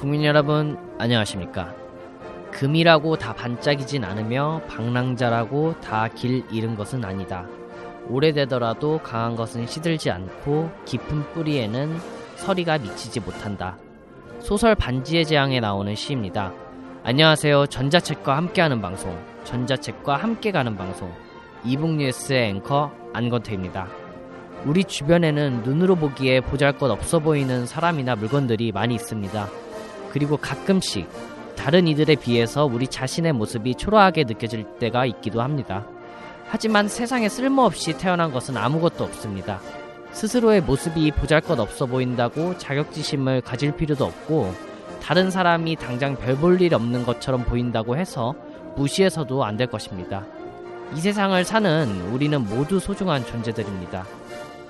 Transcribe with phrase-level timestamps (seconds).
[0.00, 1.74] 국민 여러분 안녕하십니까?
[2.52, 7.46] 금이라고 다 반짝이진 않으며 방랑자라고 다 길 잃은 것은 아니다.
[8.08, 11.98] 오래되더라도 강한 것은 시들지 않고 깊은 뿌리에는
[12.36, 13.76] 서리가 미치지 못한다.
[14.40, 16.54] 소설 반지의 제왕에 나오는 시입니다.
[17.04, 17.66] 안녕하세요.
[17.66, 21.12] 전자책과 함께하는 방송 전자책과 함께 가는 방송
[21.62, 23.86] 이북 뉴스의 앵커 안건태입니다.
[24.64, 29.46] 우리 주변에는 눈으로 보기에 보잘것 없어 보이는 사람이나 물건들이 많이 있습니다.
[30.10, 31.08] 그리고 가끔씩
[31.56, 35.86] 다른 이들에 비해서 우리 자신의 모습이 초라하게 느껴질 때가 있기도 합니다.
[36.48, 39.60] 하지만 세상에 쓸모없이 태어난 것은 아무것도 없습니다.
[40.12, 44.52] 스스로의 모습이 보잘것 없어 보인다고 자격지심을 가질 필요도 없고
[45.02, 48.34] 다른 사람이 당장 별 볼 일 없는 것처럼 보인다고 해서
[48.76, 50.24] 무시해서도 안 될 것입니다.
[50.96, 54.04] 이 세상을 사는 우리는 모두 소중한 존재들입니다.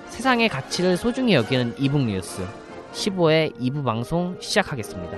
[0.09, 2.43] 세상의 가치를 소중히 여기는 이북 뉴스
[2.91, 5.17] 15회 2부 방송 시작하겠습니다.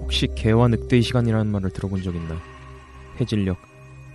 [0.00, 2.40] 혹시 개와 늑대의 시간이라는 말을 들어본 적 있나?
[3.20, 3.56] 해질녘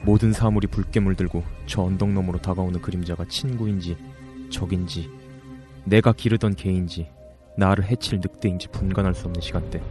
[0.04, 3.96] 모든 사물이 붉게 물들고 저 언덕 너머로 다가오는 그림자가 친구인지
[4.50, 5.12] 적인지
[5.86, 7.08] 내가 기르던 개인지
[7.58, 9.82] 나를 해칠 늑대인지 분간할 수 없는 시간대.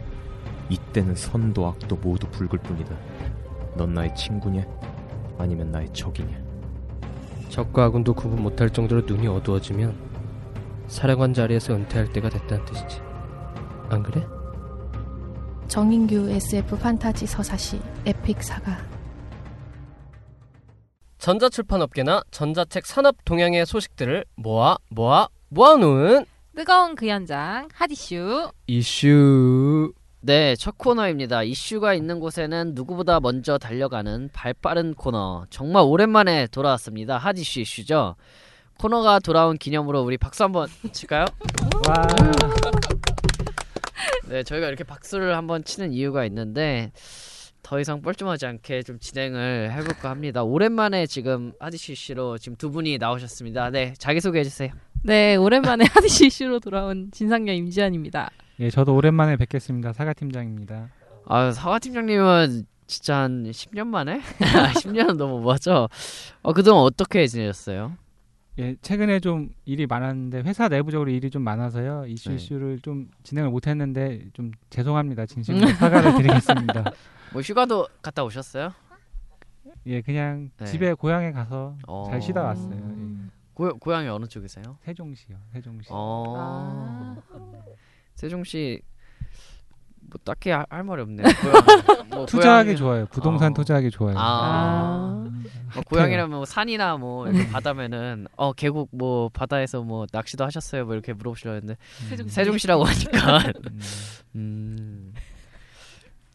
[0.69, 2.95] 이때는 선도 악도 모두 붉을 뿐이다.
[3.75, 4.65] 넌 나의 친구냐?
[5.37, 6.37] 아니면 나의 적이냐?
[7.49, 9.95] 적과 아군도 구분 못할 정도로 눈이 어두워지면
[10.87, 13.01] 사령관 자리에서 은퇴할 때가 됐다는 뜻이지.
[13.89, 14.25] 안 그래?
[15.67, 18.77] 정인규 SF 판타지 서사시 에픽 사가.
[21.17, 26.25] 전자출판업계나 전자책 산업 동향의 소식들을 모아 모아 모아놓은
[26.55, 29.93] 뜨거운 그 현장 핫 이슈 이슈.
[30.23, 31.43] 네, 첫 코너입니다.
[31.43, 35.45] 이슈가 있는 곳에는 누구보다 먼저 달려가는 발빠른 코너.
[35.49, 37.17] 정말 오랜만에 돌아왔습니다.
[37.17, 38.15] 핫 이슈 이슈죠.
[38.77, 41.25] 코너가 돌아온 기념으로 우리 박수 한번 칠까요?
[41.87, 42.07] 와.
[44.27, 46.91] 네, 저희가 이렇게 박수를 한번 치는 이유가 있는데
[47.63, 50.43] 더 이상 뻘쭘하지 않게 좀 진행을 해볼까 합니다.
[50.43, 53.69] 오랜만에 지금 하디슈 씨로 지금 두 분이 나오셨습니다.
[53.69, 54.71] 네, 자기 소개해 주세요.
[55.03, 58.29] 네 오랜만에 핫이슈 이슈로 돌아온 진상녀 임지연입니다
[58.59, 59.91] 예, 저도 오랜만에 뵙겠습니다.
[59.91, 60.89] 사가 팀장입니다.
[61.25, 64.21] 아, 사과 팀장님은 진짜 한 10년 만에?
[64.77, 65.89] 10년은 너무 뭐죠?
[66.43, 67.97] 어, 그동안 어떻게 지내셨어요?
[68.59, 72.05] 예, 최근에 좀 일이 많았는데 회사 내부적으로 일이 좀 많아서요.
[72.05, 72.35] 이슈 네.
[72.35, 75.25] 이슈를 좀 진행을 못 했는데 좀 죄송합니다.
[75.25, 76.83] 진심으로 사과를 드리겠습니다.
[77.33, 78.69] 뭐 휴가도 갔다 오셨어요?
[79.87, 80.65] 예, 그냥 네.
[80.65, 82.03] 집에 고향에 가서 어.
[82.07, 82.75] 잘 쉬다 왔어요.
[82.75, 83.40] 예.
[83.53, 84.77] 고, 고향이 어느 쪽이세요?
[84.83, 85.37] 세종시요.
[85.53, 85.89] 세종시.
[85.91, 87.15] 어.
[88.15, 88.81] 세종시
[90.01, 91.25] 뭐 딱히 할, 할 말이 없네요.
[91.41, 93.05] 고향, 뭐 투자하기 고향이- 좋아요.
[93.07, 93.53] 부동산 어.
[93.53, 94.15] 투자하기 좋아요.
[94.17, 95.23] 아.
[95.27, 95.45] 음.
[95.73, 100.85] 뭐 고향이라면 뭐 산이나 뭐 바다면은 어 계곡 뭐 바다에서 뭐 낚시도 하셨어요?
[100.85, 101.77] 뭐 이렇게 물어보시려 했는데
[102.19, 102.27] 음.
[102.27, 103.79] 세종시라고 하니까 음.
[104.35, 105.13] 음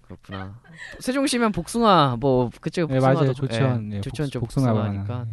[0.03, 0.59] 그렇구나.
[1.01, 3.33] 세종시면 복숭아 뭐 그쪽에 네, 복숭아도 맞아요.
[3.35, 3.93] 조천.
[3.93, 5.05] 예, 예, 조천 복- 쪽 복숭아 복숭아니까.
[5.19, 5.27] 바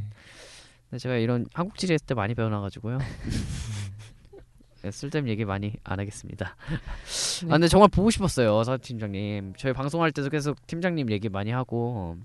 [0.94, 3.00] 네, 제가 이런 한국 지리 했을 때 많이 배워놔가지고요.
[4.84, 6.56] 네, 쓸데없는 얘기 많이 안 하겠습니다.
[6.70, 7.48] 네.
[7.48, 9.54] 아 근데 정말 보고 싶었어요, 사 팀장님.
[9.58, 12.18] 저희 방송할 때도 계속 팀장님 얘기 많이 하고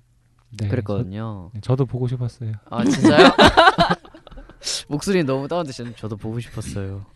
[0.51, 1.49] 네, 그랬거든요.
[1.51, 2.53] 저, 네, 저도 보고 싶었어요.
[2.69, 3.31] 아 진짜요?
[4.89, 7.07] 목소리 너무 다운되시는 저도 보고 싶었어요.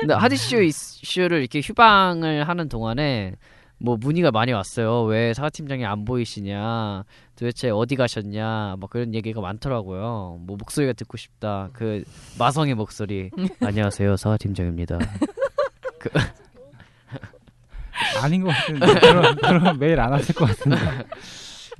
[0.00, 3.36] 근데 하디쇼 이슈를 이렇게 휴방을 하는 동안에
[3.78, 5.04] 뭐 문의가 많이 왔어요.
[5.04, 7.04] 왜 사과 팀장이 안 보이시냐?
[7.38, 8.74] 도대체 어디 가셨냐?
[8.80, 10.38] 막 그런 얘기가 많더라고요.
[10.40, 11.70] 뭐 목소리가 듣고 싶다.
[11.72, 12.02] 그
[12.36, 13.30] 마성의 목소리.
[13.64, 14.98] 안녕하세요, 사과 팀장입니다.
[18.20, 20.76] 아닌 것 같은데 그럼, 그럼 매일 안 왔을 것 같은데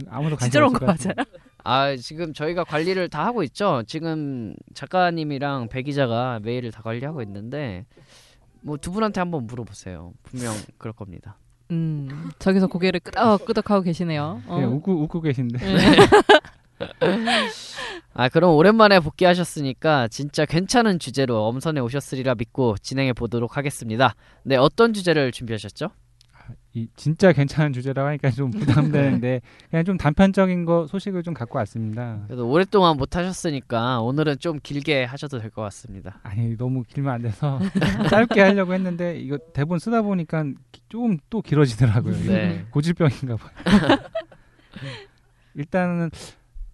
[0.09, 1.25] 아무도 관심 진짜로 없을 온거 것 같은데.
[1.65, 3.83] 아 지금 저희가 관리를 다 하고 있죠.
[3.89, 7.85] 지금 작가님이랑 배 기자가 메일을 다 관리하고 있는데
[8.61, 10.13] 뭐 두 분한테 한번 물어보세요.
[10.23, 11.37] 분명 그럴 겁니다.
[11.71, 14.55] 음 저기서 고개를 끄덕끄덕 하고 계시네요 어.
[14.55, 15.59] 그냥 웃고 웃고 계신데
[18.15, 24.15] 아 그럼 오랜만에 복귀하셨으니까 진짜 괜찮은 주제로 엄선해 오셨으리라 믿고 진행해 보도록 하겠습니다.
[24.43, 25.91] 네 어떤 주제를 준비하셨죠?
[26.75, 29.41] 이 진짜 괜찮은 주제라고 하니까 좀 부담되는데
[29.71, 32.23] 그냥 좀 단편적인 거 소식을 좀 갖고 왔습니다.
[32.27, 36.21] 그래도 오랫동안 못 하셨으니까 오늘은 좀 길게 하셔도 될 것 같습니다.
[36.23, 37.59] 아니 너무 길면 안 돼서
[38.11, 40.45] 짧게 하려고 했는데 이거 대본 쓰다 보니까
[40.89, 42.15] 조금 또 길어지더라고요.
[42.27, 42.67] 네.
[42.71, 43.51] 고질병인가 봐요.
[45.55, 46.11] 일단은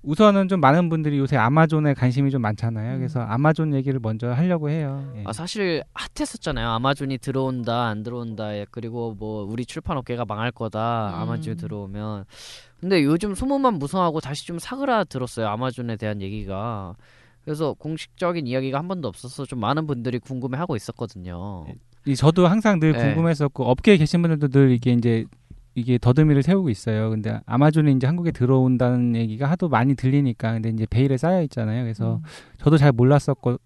[0.04, 2.98] 우선은 좀 많은 분들이 요새 아마존에 관심이 좀 많잖아요.
[2.98, 5.10] 그래서 아마존 얘기를 먼저 하려고 해요.
[5.16, 5.24] 예.
[5.26, 6.68] 아 사실 핫했었잖아요.
[6.68, 11.22] 아마존이 들어온다 안 들어온다 예, 그리고 뭐 우리 출판업계가 망할 거다 음.
[11.22, 12.24] 아마존이 들어오면
[12.80, 15.48] 근데 요즘 소문만 무성하고 다시 좀 사그라들었어요.
[15.48, 16.94] 아마존에 대한 얘기가
[17.44, 21.66] 그래서 공식적인 이야기가 한 번도 없어서 좀 많은 분들이 궁금해하고 있었거든요.
[22.06, 22.98] 이 저도 항상 늘 네.
[22.98, 25.24] 궁금했었고 업계에 계신 분들도 늘 이게 이제
[25.74, 27.10] 이게 더듬이를 세우고 있어요.
[27.10, 31.82] 근데 아마존이 이제 한국에 들어온다는 얘기가 하도 많이 들리니까 근데 이제 베일에 쌓여 있잖아요.
[31.84, 32.20] 그래서
[32.58, 33.58] 저도 잘 몰랐었고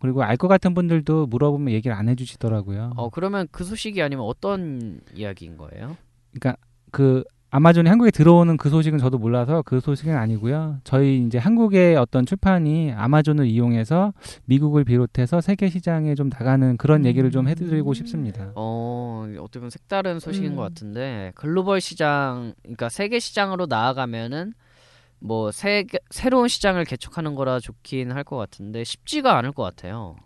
[0.00, 2.92] 그리고 알 것 같은 분들도 물어보면 얘기를 안 해주시더라고요.
[2.96, 5.96] 어 그러면 그 소식이 아니면 어떤 이야기인 거예요?
[6.32, 6.56] 그러니까
[6.90, 7.24] 그
[7.56, 10.76] 아마존이 한국에 들어오는 그 소식은 저도 몰라서 그 소식은 아니고요.
[10.84, 14.12] 저희 이제 한국의 어떤 출판이 아마존을 이용해서
[14.44, 18.52] 미국을 비롯해서 세계 시장에 좀 나가는 그런 얘기를 좀 해드리고 싶습니다.
[18.56, 20.56] 어 어떻게 보면 색다른 소식인 음.
[20.56, 24.52] 것 같은데 글로벌 시장 그러니까 세계 시장으로 나아가면은
[25.18, 30.16] 뭐 새, 새로운 시장을 개척하는 거라 좋긴 할 것 같은데 쉽지가 않을 것 같아요.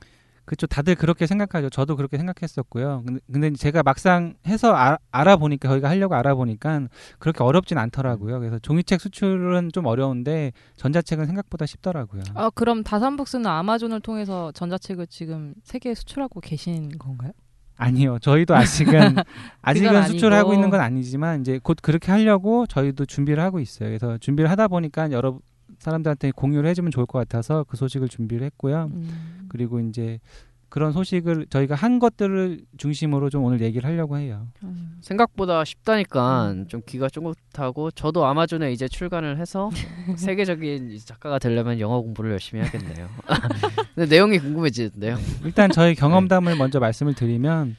[0.50, 0.67] 그렇죠.
[0.67, 1.70] 다들 그렇게 생각하죠.
[1.70, 3.05] 저도 그렇게 생각했었고요.
[3.06, 6.88] 근데, 근데 제가 막상 해서 아- 알아보니까 저희가 하려고 알아보니까
[7.20, 8.41] 그렇게 어렵진 않더라고요.
[8.41, 12.23] 그래서 종이책 수출은 좀 어려운데 전자책은 생각보다 쉽더라고요.
[12.35, 17.31] 아 그럼 다산북스는 아마존을 통해서 전자책을 지금 세계에 수출하고 계신 건가요?
[17.76, 18.19] 아니요.
[18.19, 19.14] 저희도 아직은
[19.62, 20.02] 아직은.
[20.08, 23.88] 수출하고 있는 건 아니지만 이제 곧 그렇게 하려고 저희도 준비를 하고 있어요.
[23.88, 25.38] 그래서 준비를 하다 보니까 여러
[25.81, 28.91] 사람들한테 공유를 해주면 좋을 것 같아서 그 소식을 준비를 했고요.
[28.93, 29.47] 음.
[29.49, 30.21] 그리고 이제
[30.69, 34.47] 그런 소식을 저희가 한 것들을 중심으로 좀 오늘 얘기를 하려고 해요.
[34.62, 34.99] 음.
[35.00, 39.71] 생각보다 쉽다니까 좀 귀가 쫑긋하고 저도 아마존에 이제 출간을 해서
[40.17, 43.09] 세계적인 작가가 되려면 영어 공부를 열심히 해야겠네요.
[43.97, 45.17] 근데 내용이 궁금해지는데요.
[45.44, 47.76] 일단 저희 경험담을 먼저 말씀을 드리면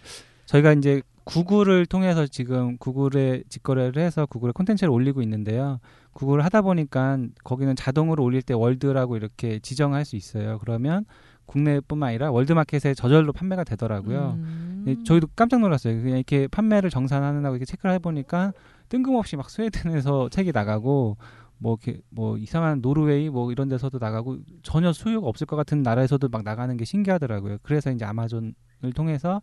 [0.47, 5.79] 저희가 이제 구글을 통해서 지금 구글에 직거래를 해서 구글에 콘텐츠를 올리고 있는데요.
[6.13, 10.57] 구글을 하다 보니까 거기는 자동으로 올릴 때 월드라고 이렇게 지정할 수 있어요.
[10.59, 11.05] 그러면
[11.45, 14.37] 국내뿐만 아니라 월드마켓에 저절로 판매가 되더라고요.
[14.37, 14.83] 음.
[14.85, 16.01] 네, 저희도 깜짝 놀랐어요.
[16.01, 18.53] 그냥 이렇게 판매를 정산하느라고 이렇게 체크를 해보니까
[18.89, 21.17] 뜬금없이 막 스웨덴에서 책이 나가고
[21.57, 26.27] 뭐 이렇게 뭐 이상한 노르웨이 뭐 이런 데서도 나가고 전혀 수요가 없을 것 같은 나라에서도
[26.29, 27.57] 막 나가는 게 신기하더라고요.
[27.61, 28.53] 그래서 이제 아마존을
[28.95, 29.41] 통해서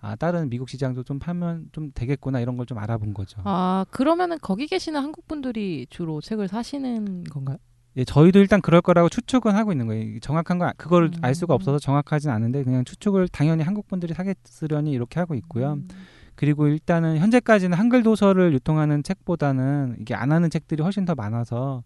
[0.00, 3.40] 아 다른 미국 시장도 좀 팔면 좀 되겠구나 이런 걸 좀 알아본 거죠.
[3.44, 7.56] 아 그러면은 거기 계시는 한국 분들이 주로 책을 사시는 건가요?
[7.96, 10.20] 예, 저희도 일단 그럴 거라고 추측은 하고 있는 거예요.
[10.20, 11.10] 정확한 거 그걸 음.
[11.22, 15.72] 알 수가 없어서 정확하진 않은데 그냥 추측을 당연히 한국 분들이 사겠으려니 이렇게 하고 있고요.
[15.74, 15.88] 음.
[16.36, 21.82] 그리고 일단은 현재까지는 한글 도서를 유통하는 책보다는 이게 안 하는 책들이 훨씬 더 많아서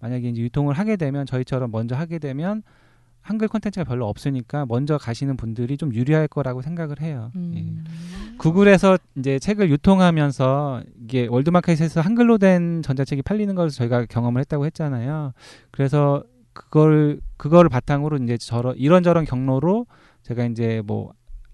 [0.00, 2.64] 만약에 이제 유통을 하게 되면 저희처럼 먼저 하게 되면
[3.22, 7.30] 한글 콘텐츠가 별로 없으니까 먼저 가시는 분들이 좀 유리할 거라고 생각을 해요.
[7.36, 7.38] 예.
[7.38, 7.84] 음.
[8.38, 15.32] 구글에서 이제 책을 유통하면서 이게 월드마켓에서 한글로 된 전자책이 팔리는 것을 저희가 경험을 했다고 했잖아요.
[15.70, 19.86] 그래서 그걸 그거를 바탕으로 이제 저런 이런저런 경로로
[20.22, 21.12] 제가 이제 뭐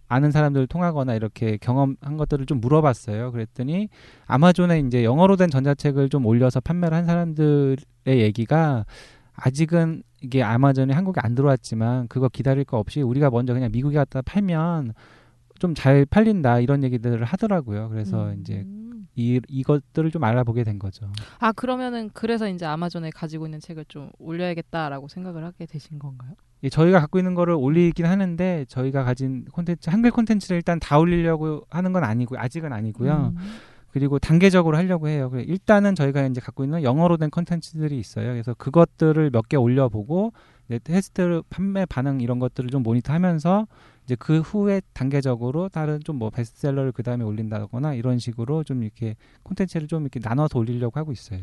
[0.08, 3.30] 아는 사람들을 통하거나 이렇게 경험한 것들을 좀 물어봤어요.
[3.30, 3.88] 그랬더니
[4.26, 7.76] 아마존에 이제 영어로 된 전자책을 좀 올려서 판매를 한 사람들의
[8.06, 8.86] 얘기가
[9.40, 14.20] 아직은 이게 아마존이 한국에 안 들어왔지만 그거 기다릴 거 없이 우리가 먼저 그냥 미국에 갖다
[14.22, 14.94] 팔면
[15.58, 17.88] 좀 잘 팔린다 이런 얘기들을 하더라고요.
[17.88, 18.38] 그래서 음.
[18.40, 18.64] 이제
[19.16, 21.10] 이 이것들을 좀 알아보게 된 거죠.
[21.40, 26.34] 아 그러면은 그래서 이제 아마존에 가지고 있는 책을 좀 올려야겠다라고 생각을 하게 되신 건가요?
[26.62, 31.64] 예, 저희가 갖고 있는 거를 올리긴 하는데 저희가 가진 콘텐츠 한글 콘텐츠를 일단 다 올리려고
[31.70, 33.34] 하는 건 아니고 아직은 아니고요.
[33.36, 33.42] 음.
[33.90, 35.30] 그리고 단계적으로 하려고 해요.
[35.34, 38.32] 일단은 저희가 이제 갖고 있는 영어로 된 콘텐츠들이 있어요.
[38.32, 40.32] 그래서 그것들을 몇 개 올려보고
[40.68, 43.66] 이제 테스트 판매 반응 이런 것들을 좀 모니터하면서
[44.04, 49.16] 이제 그 후에 단계적으로 다른 좀 뭐 베스트셀러를 그 다음에 올린다거나 이런 식으로 좀 이렇게
[49.42, 51.40] 콘텐츠를 좀 이렇게 나눠서 올리려고 하고 있어요.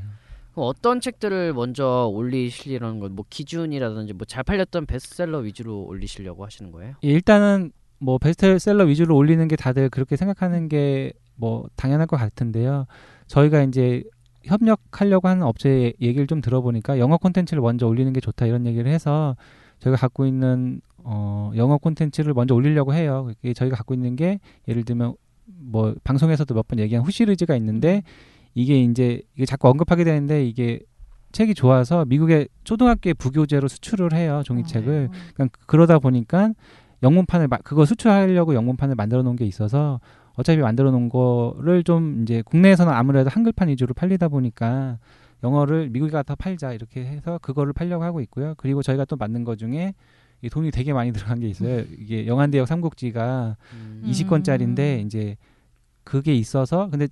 [0.54, 6.94] 어떤 책들을 먼저 올리시려는 건 뭐 기준이라든지 뭐 잘 팔렸던 베스트셀러 위주로 올리시려고 하시는 거예요?
[7.04, 12.86] 예, 일단은 뭐 베스트셀러 위주로 올리는 게 다들 그렇게 생각하는 게 뭐 당연할 것 같은데요.
[13.28, 14.04] 저희가 이제
[14.44, 19.36] 협력하려고 하는 업체의 얘기를 좀 들어보니까 영어 콘텐츠를 먼저 올리는 게 좋다 이런 얘기를 해서
[19.80, 23.32] 저희가 갖고 있는 어 영어 콘텐츠를 먼저 올리려고 해요.
[23.42, 25.16] 이게 저희가 갖고 있는 게 예를 들면
[25.46, 28.04] 뭐 방송에서도 몇 번 얘기한 후시리즈가 있는데
[28.54, 30.80] 이게 이제 이게 자꾸 언급하게 되는데 이게
[31.32, 35.10] 책이 좋아서 미국의 초등학교에 부교재로 수출을 해요 종이책을.
[35.34, 36.52] 그러니까 그러다 보니까
[37.04, 40.00] 영문판을 마- 그거 수출하려고 영문판을 만들어 놓은 게 있어서
[40.36, 45.00] 어차피 만들어 놓은 거를 좀 이제 국내에서는 아무래도 한글판 위주로 팔리다 보니까
[45.44, 48.54] 영어를 미국에 가서 팔자 이렇게 해서 그거를 팔려고 하고 있고요.
[48.58, 49.94] 그리고 저희가 또 만든 것 중에
[50.42, 51.84] 이 돈이 되게 많이 들어간 게 있어요.
[51.98, 54.04] 이게 영한대역 삼국지가 음.
[54.06, 55.38] 20권짜리인데 이제
[56.04, 57.08] 그게 있어서 근데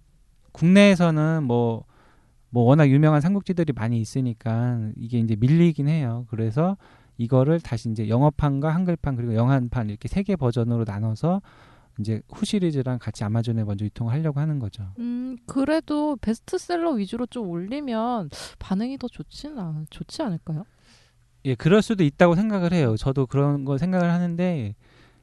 [0.51, 1.73] 국내에서는 뭐뭐
[2.53, 6.25] 워낙 유명한 삼국지들이 많이 있으니까 이게 이제 밀리긴 해요.
[6.29, 6.77] 그래서
[7.17, 11.41] 이거를 다시 이제 영어판과 한글판 그리고 영한판 이렇게 세 개 버전으로 나눠서
[11.99, 14.83] 이제 후 시리즈랑 같이 아마존에 먼저 유통을 하려고 하는 거죠.
[14.99, 20.63] 음, 그래도 베스트셀러 위주로 좀 올리면 반응이 더 좋진 않, 좋지 않을까요?
[21.45, 22.95] 예, 그럴 수도 있다고 생각을 해요.
[22.97, 24.75] 저도 그런 거 생각을 하는데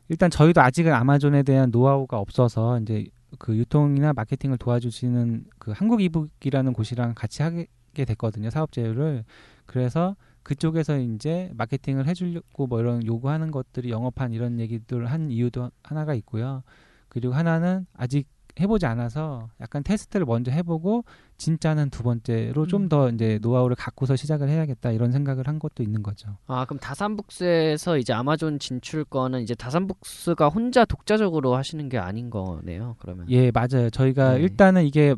[0.09, 3.07] 일단 저희도 아직은 아마존에 대한 노하우가 없어서 이제
[3.39, 8.50] 그 유통이나 마케팅을 도와주시는 그 한국 이북이라는 곳이랑 같이 하게 됐거든요.
[8.50, 9.25] 사업 제휴를.
[9.67, 16.15] 그래서 그쪽에서 이제 마케팅을 해주려고 뭐 이런 요구하는 것들이 영업한 이런 얘기들 한 이유도 하나가
[16.15, 16.63] 있고요.
[17.09, 18.27] 그리고 하나는 아직
[18.59, 21.05] 해보지 않아서 약간 테스트를 먼저 해보고
[21.37, 22.89] 진짜는 두 번째로 좀 음.
[22.89, 26.37] 더 이제 노하우를 갖고서 시작을 해야겠다 이런 생각을 한 것도 있는 거죠.
[26.47, 32.97] 아 그럼 다산북스에서 이제 아마존 진출권은 이제 다산북스가 혼자 독자적으로 하시는 게 아닌 거네요.
[32.99, 33.27] 그러면.
[33.31, 33.91] 예, 맞아요.
[33.91, 34.41] 저희가 네.
[34.41, 35.15] 일단은 이게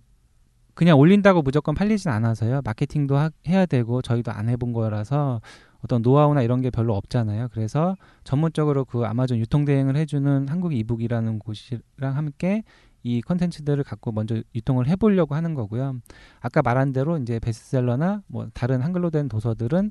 [0.74, 2.62] 그냥 올린다고 무조건 팔리진 않아서요.
[2.64, 5.40] 마케팅도 하- 해야 되고 저희도 안 해본 거라서
[5.84, 7.48] 어떤 노하우나 이런 게 별로 없잖아요.
[7.52, 11.82] 그래서 전문적으로 그 아마존 유통 대행을 해주는 한국 이북이라는 곳이랑
[12.16, 12.62] 함께
[13.02, 15.96] 이 컨텐츠들을 갖고 먼저 유통을 해보려고 하는 거고요.
[16.40, 19.90] 아까 말한 대로 이제 베스트셀러나 뭐 다른 한글로 된 도서들은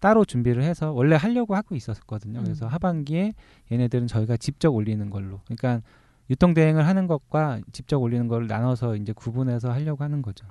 [0.00, 2.42] 따로 준비를 해서 원래 하려고 하고 있었거든요.
[2.42, 2.72] 그래서 음.
[2.72, 3.34] 하반기에
[3.70, 5.40] 얘네들은 저희가 직접 올리는 걸로.
[5.44, 5.82] 그러니까
[6.30, 10.46] 유통 대행을 하는 것과 직접 올리는 걸 나눠서 이제 구분해서 하려고 하는 거죠.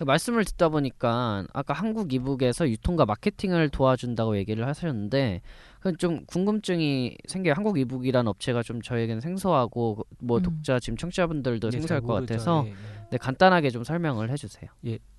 [0.00, 5.42] 그 말씀을 듣다 보니까 아까 한국 이북에서 유통과 마케팅을 도와준다고 얘기를 하셨는데
[5.76, 7.52] 그건 좀 궁금증이 생겨요.
[7.54, 10.42] 한국 이북이라는 업체가 좀 저에게는 생소하고 뭐 음.
[10.42, 12.14] 독자 지금 청취자분들도 예, 생소할 잘 것.
[12.14, 12.74] 같아서 예, 예.
[13.10, 14.70] 네, 간단하게 좀 설명을 해주세요.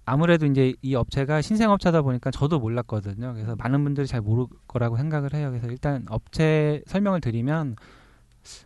[0.06, 3.34] 아무래도 이제 이 업체가 신생업체다 보니까 저도 몰랐거든요.
[3.34, 5.50] 그래서 많은 분들이 잘 모를 거라고 생각을 해요.
[5.52, 7.76] 그래서 일단 업체 설명을 드리면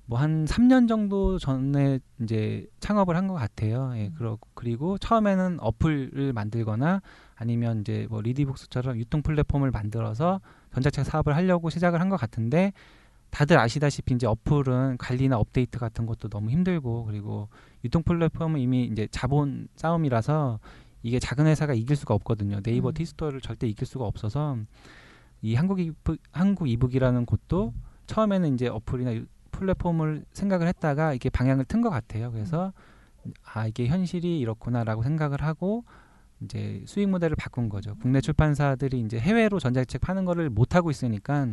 [0.06, 3.92] 뭐 한 3년 정도 전에 이제 창업을 한 것 같아요.
[3.96, 7.02] 예, 그러, 그리고 처음에는 어플을 만들거나
[7.36, 10.40] 아니면 이제 뭐 리디북스처럼 유통 플랫폼을 만들어서
[10.74, 12.72] 전자책 사업을 하려고 시작을 한 것 같은데
[13.32, 17.50] 다들 아시다시피 이제 어플은 관리나 업데이트 같은 것도 너무 힘들고 그리고
[17.84, 20.60] 유통 플랫폼은 이미 이제 자본 싸움이라서
[21.04, 22.62] 이게 작은 회사가 이길 수가 없거든요.
[22.62, 22.94] 네이버 음.
[22.94, 24.58] 티스토어를 절대 이길 수가 없어서
[25.42, 27.74] 이 한국 이퍼브 한국 이퍼브라는 곳도
[28.08, 29.26] 처음에는 이제 어플이나 유-
[29.56, 32.32] 플랫폼을 생각을 했다가 이게 방향을 튼 것 같아요.
[32.32, 32.74] 그래서
[33.54, 35.84] 아 이게 현실이 이렇구나라고 생각을 하고
[36.42, 37.96] 이제 수익 모델을 바꾼 거죠.
[38.02, 41.48] 국내 출판사들이 이제 해외로 전자책 파는 거를 못 하고 있으니까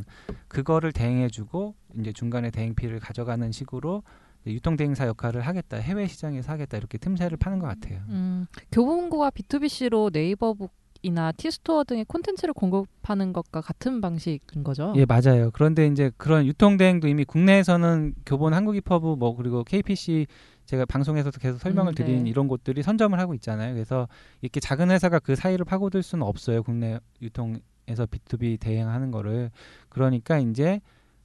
[0.49, 4.02] 그거를 대행해주고 이제 중간에 대행피를 가져가는 식으로
[4.42, 5.76] 이제 유통 대행사 역할을 하겠다.
[5.76, 6.76] 해외 시장에서 하겠다.
[6.76, 8.00] 이렇게 틈새를 파는 것 같아요.
[8.09, 14.92] 음, 교보문고가 B2BC로 네이버북 이나 티스토어 등의 콘텐츠를 공급하는 것과 같은 방식인 거죠.
[14.97, 15.50] 예, 맞아요.
[15.52, 20.26] 그런데 이제 그런 유통 대행도 이미 국내에서는 교본 한국입퍼부 뭐 그리고 KPC
[20.64, 22.04] 제가 방송에서도 계속 설명을 음, 네.
[22.04, 23.75] 드린 이런 곳들이 선점을 하고 있잖아요.
[23.75, 24.09] 그래서
[24.42, 26.62] 이렇게 작은 회사가 그 사이를 파고들 수는 없어요.
[26.62, 29.50] 국내 유통에서 B2B 대행하는 거를.
[29.88, 30.80] 그러니까 이제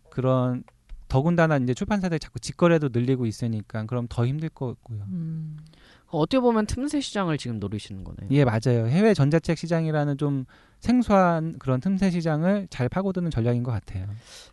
[0.09, 0.63] 그런
[1.07, 5.03] 더군다나 이제 출판사들이 자꾸 직거래도 늘리고 있으니까 그럼 더 힘들 거고요.
[5.07, 5.57] 음,
[6.09, 8.29] 어떻게 보면 틈새 시장을 지금 노리시는 거네요.
[8.31, 8.87] 예, 맞아요.
[8.87, 10.45] 해외 전자책 시장이라는 좀
[10.79, 14.05] 생소한 그런 틈새 시장을 잘 파고드는 전략인 것 같아요.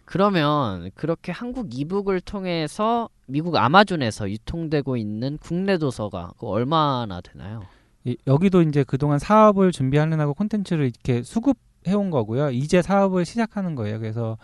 [0.05, 7.63] 그러면 그렇게 한국 이북을 통해서 미국 아마존에서 유통되고 있는 국내 도서가 그 얼마나 되나요?
[8.05, 12.51] 이- 여기도 이제 그동안 사업을 준비하려고 콘텐츠를 이렇게 수급해 온 거고요.
[12.51, 13.99] 이제 사업을 시작하는 거예요.
[13.99, 14.37] 그래서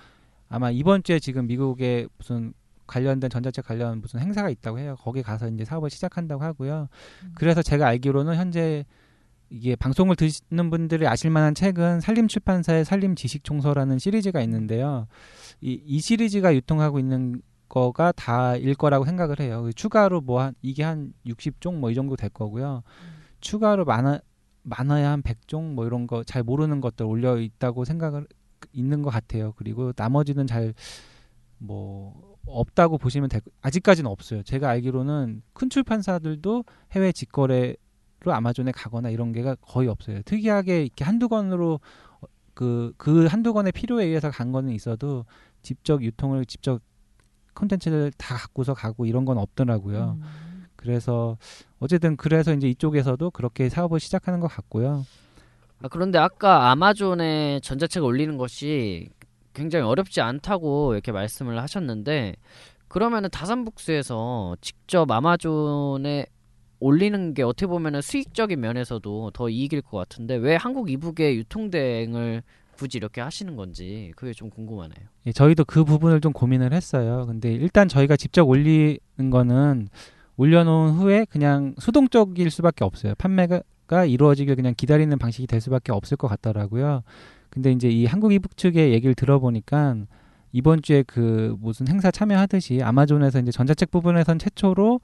[0.48, 2.52] 아마 이번 주에 지금 미국에 무슨
[2.90, 4.96] 관련된 전자책 관련 무슨 행사가 있다고 해요.
[5.00, 6.88] 거기 가서 이제 사업을 시작한다고 하고요.
[7.34, 8.84] 그래서 제가 알기로는 현재
[9.48, 15.06] 이게 방송을 듣는 분들이 아실 만한 책은 산림 출판사의 산림 지식 총서라는 시리즈가 있는데요.
[15.60, 19.62] 이, 이 시리즈가 유통하고 있는 거가 다일 거라고 생각을 해요.
[19.62, 22.82] 그 추가로 뭐 한 이게 한 60종 뭐 이 정도 될 거고요.
[23.40, 24.20] 추가로 많아
[24.62, 28.26] 많아야 한 100종 뭐 이런 거 잘 모르는 것들 올려 있다고 생각을
[28.72, 29.52] 있는 것 같아요.
[29.56, 30.74] 그리고 나머지는 잘
[31.58, 34.42] 뭐 없다고 보시면 될 거- 아직까지는 없어요.
[34.42, 37.76] 제가 알기로는 큰 출판사들도 해외 직거래로
[38.26, 40.22] 아마존에 가거나 이런 게가 거의 없어요.
[40.22, 41.80] 특이하게 이렇게 한두 권으로
[42.54, 45.24] 그그 한두 권의 필요에 의해서 간 거는 있어도
[45.62, 46.80] 직접 유통을 직접
[47.54, 50.18] 콘텐츠를 다 갖고서 가고 이런 건 없더라고요.
[50.20, 50.66] 음.
[50.76, 51.36] 그래서
[51.78, 55.04] 어쨌든 그래서 이제 이쪽에서도 그렇게 사업을 시작하는 것 같고요.
[55.82, 59.10] 아, 그런데 아까 아마존에 전자책을 올리는 것이
[59.54, 62.34] 굉장히 어렵지 않다고 이렇게 말씀을 하셨는데
[62.88, 66.26] 그러면은 다산북스에서 직접 아마존에
[66.80, 72.42] 올리는 게 어떻게 보면은 수익적인 면에서도 더 이익일 것 같은데 왜 한국 이북의 유통 대행을
[72.72, 75.06] 굳이 이렇게 하시는 건지 그게 좀 궁금하네요.
[75.26, 77.26] 예, 저희도 그 부분을 좀 고민을 했어요.
[77.26, 78.98] 근데 일단 저희가 직접 올리는
[79.30, 79.88] 거는
[80.38, 83.14] 올려놓은 후에 그냥 수동적일 수밖에 없어요.
[83.18, 87.02] 판매가 이루어지길 그냥 기다리는 방식이 될 수밖에 없을 것 같더라고요.
[87.50, 89.96] 근데 이제 이 한국 이북 측의 얘기를 들어보니까
[90.52, 95.00] 이번 주에 그 무슨 행사 참여하듯이 아마존에서 이제 전자책 부분에선 최초로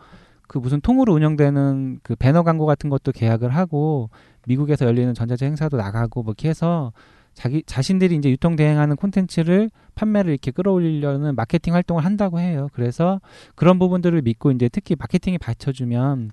[0.49, 4.11] 그 무슨 통으로 운영되는 그 배너 광고 같은 것도 계약을 하고
[4.47, 6.93] 미국에서 열리는 전자책 행사도 나가고 뭐 이렇게 해서
[7.35, 12.69] 자기 자신들이 이제 유통 대행하는 콘텐츠를 판매를 이렇게 끌어올리려는 마케팅 활동을 한다고 해요.
[12.73, 13.21] 그래서
[13.55, 16.31] 그런 부분들을 믿고 이제 특히 마케팅이 받쳐주면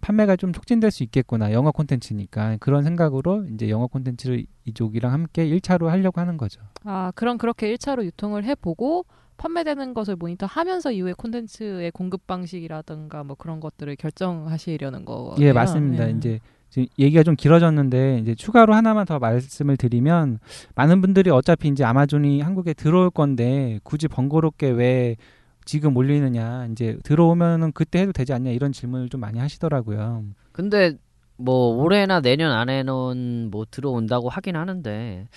[0.00, 1.52] 판매가 좀 촉진될 수 있겠구나.
[1.52, 6.60] 영어 콘텐츠니까 그런 생각으로 이제 영어 콘텐츠를 이쪽이랑 함께 1차로 하려고 하는 거죠.
[6.84, 9.04] 아, 그럼 그렇게 1차로 유통을 해보고
[9.36, 15.34] 판매되는 것을 모니터하면서 이후에 콘텐츠의 공급 방식이라든가 뭐 그런 것들을 결정하시려는 거.
[15.38, 16.08] 예, 맞습니다.
[16.08, 20.38] 이제 지금 얘기가 좀 길어졌는데 이제 추가로 하나만 더 말씀을 드리면
[20.74, 25.16] 많은 분들이 어차피 이제 아마존이 한국에 들어올 건데 굳이 번거롭게 왜
[25.64, 30.24] 지금 올리느냐 이제 들어오면은 그때 해도 되지 않냐 이런 질문을 좀 많이 하시더라고요.
[30.52, 30.96] 근데
[31.36, 35.28] 뭐 올해나 내년 안에는 뭐 들어온다고 하긴 하는데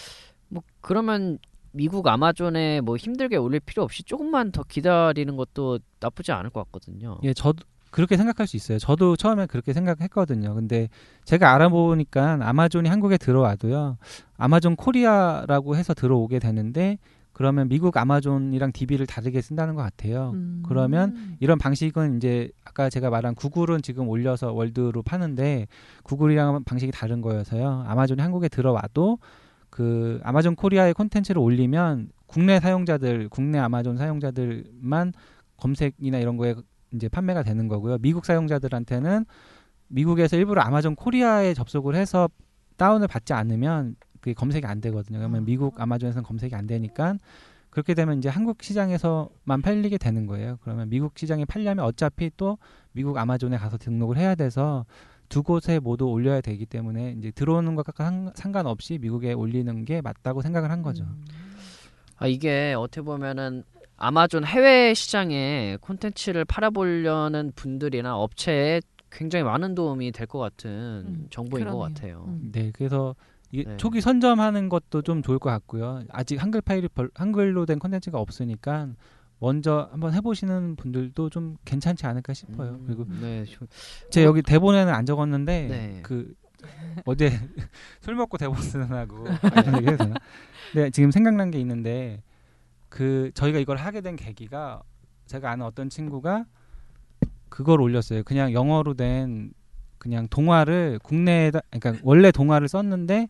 [0.49, 1.37] 뭐 그러면
[1.71, 7.17] 미국 아마존에 뭐 힘들게 올릴 필요 없이 조금만 더 기다리는 것도 나쁘지 않을 것 같거든요.
[7.23, 8.79] 예, 저도 그렇게 생각할 수 있어요.
[8.79, 10.55] 저도 처음에 그렇게 생각했거든요.
[10.55, 10.89] 근데
[11.25, 13.97] 제가 알아보니까 아마존이 한국에 들어와도요.
[14.37, 16.97] 아마존 코리아라고 해서 들어오게 되는데
[17.33, 20.31] 그러면 미국 아마존이랑 DB를 다르게 쓴다는 것 같아요.
[20.35, 20.63] 음.
[20.65, 25.67] 그러면 이런 방식은 이제 아까 제가 말한 구글은 지금 올려서 world로 파는데
[26.03, 27.85] 구글이랑 방식이 다른 거여서요.
[27.87, 29.17] 아마존이 한국에 들어와도
[29.71, 35.13] 그 아마존 코리아의 콘텐츠를 올리면 국내 사용자들, 국내 아마존 사용자들만
[35.57, 36.53] 검색이나 이런 거에
[36.93, 37.97] 이제 판매가 되는 거고요.
[37.97, 39.25] 미국 사용자들한테는
[39.87, 42.29] 미국에서 일부러 아마존 코리아에 접속을 해서
[42.77, 45.17] 다운을 받지 않으면 그게 검색이 안 되거든요.
[45.19, 47.17] 그러면 미국 아마존에서는 검색이 안 되니까
[47.69, 50.59] 그렇게 되면 이제 한국 시장에서만 팔리게 되는 거예요.
[50.61, 52.57] 그러면 미국 시장에 팔려면 어차피 또
[52.93, 54.85] 미국 아마존에 가서 등록을 해야 돼서
[55.27, 60.41] 두 곳에 모두 올려야 되기 때문에 이제 들어오는 것과 상- 상관없이 미국에 올리는 게 맞다고
[60.41, 61.05] 생각을 한 거죠.
[62.17, 63.63] 아 이게 어떻게 보면은
[63.97, 68.79] 아마존 해외 시장에 콘텐츠를 팔아보려는 분들이나 업체에
[69.11, 70.69] 굉장히 많은 도움이 될 것 같은
[71.07, 71.93] 음, 정보인 것 그러네요.
[71.93, 72.25] 같아요.
[72.27, 72.49] 음.
[72.53, 73.15] 네, 그래서
[73.53, 73.77] 이게 네.
[73.77, 76.01] 초기 선점하는 것도 좀 좋을 것 같고요.
[76.09, 78.87] 아직 한글 파일이 벌, 한글로 된 콘텐츠가 없으니까
[79.39, 82.71] 먼저 한번 해보시는 분들도 좀 괜찮지 않을까 싶어요.
[82.71, 83.67] 음, 그리고 네, 저-
[84.09, 85.99] 제 여기 대본에는 안 적었는데 네.
[86.01, 86.33] 그
[87.05, 87.29] 어제
[88.01, 90.15] 술 먹고 대본 쓰느라고 이런 얘기 되나?
[90.73, 92.23] 네, 지금 생각난 게 있는데
[92.89, 94.81] 그 저희가 이걸 하게 된 계기가
[95.27, 96.45] 제가 아는 어떤 친구가
[97.49, 98.23] 그걸 올렸어요.
[98.23, 99.51] 그냥 영어로 된
[99.99, 103.27] 그냥 동화를 국내에다 그러니까 원래 동화를 썼는데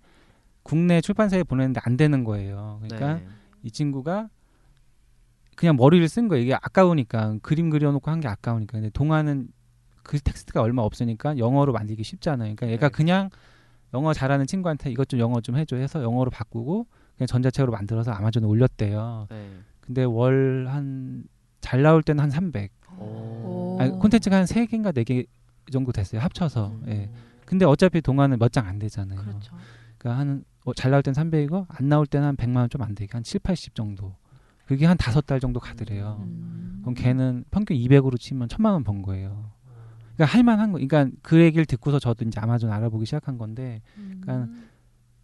[0.64, 2.80] 국내 출판사에 보냈는데 안 되는 거예요.
[2.84, 3.28] 그러니까 네.
[3.64, 4.30] 이 친구가
[5.56, 6.44] 그냥 머리를 쓴 거예요.
[6.44, 8.74] 이게 아까우니까 그림 그려놓고 한 게 아까우니까.
[8.74, 9.50] 근데 동화는
[10.04, 12.56] 그 텍스트가 얼마 없으니까 영어로 만들기 쉽잖아요.
[12.56, 12.92] 그러니까 얘가 네.
[12.92, 13.30] 그냥
[13.94, 18.48] 영어 잘하는 친구한테 이것 좀 영어 좀 해줘 해서 영어로 바꾸고 그냥 전자책으로 만들어서 아마존에
[18.48, 19.28] 올렸대요.
[19.30, 19.50] 네.
[19.82, 21.24] 근데 월 한
[21.62, 22.72] 잘 나올 때는 한 300.
[23.00, 23.78] 오.
[23.80, 25.26] 아니, 콘텐츠가 한 3개인가 4개
[25.72, 26.20] 정도 됐어요.
[26.20, 26.68] 합쳐서.
[26.68, 26.84] 음.
[26.90, 27.10] 예.
[27.46, 29.22] 근데 어차피 동화는 몇 장 안 되잖아요.
[29.22, 29.56] 그렇죠.
[29.98, 30.44] 그러니까 한
[30.76, 33.40] 잘 나올 땐 300이고 안 나올 때는 한 100만 원 좀 안 되게 한 7,
[33.42, 34.16] 80 정도.
[34.66, 36.20] 그게 한 다섯 달 정도 가더래요.
[36.24, 36.78] 음.
[36.82, 39.52] 그럼 걔는 평균 200으로 치면 천만 원 번 거예요.
[40.16, 40.80] 그러니까 할만한 거.
[40.80, 44.70] 그러니까 그 얘기를 듣고서 저도 이제 아마존 알아보기 시작한 건데 그러니까 음.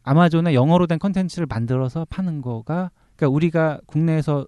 [0.03, 4.47] 아마존에 영어로 된 컨텐츠를 만들어서 파는 거가 그러니까 우리가 국내에서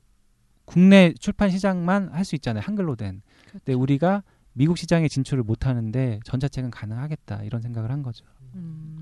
[0.65, 2.63] 국내 출판 시장만 할 수 있잖아요.
[2.65, 3.21] 한글로 된.
[3.51, 3.79] 근데 그렇죠.
[3.81, 4.23] 우리가
[4.53, 7.43] 미국 시장에 진출을 못 하는데 전자책은 가능하겠다.
[7.43, 8.25] 이런 생각을 한 거죠.
[8.55, 8.99] 음.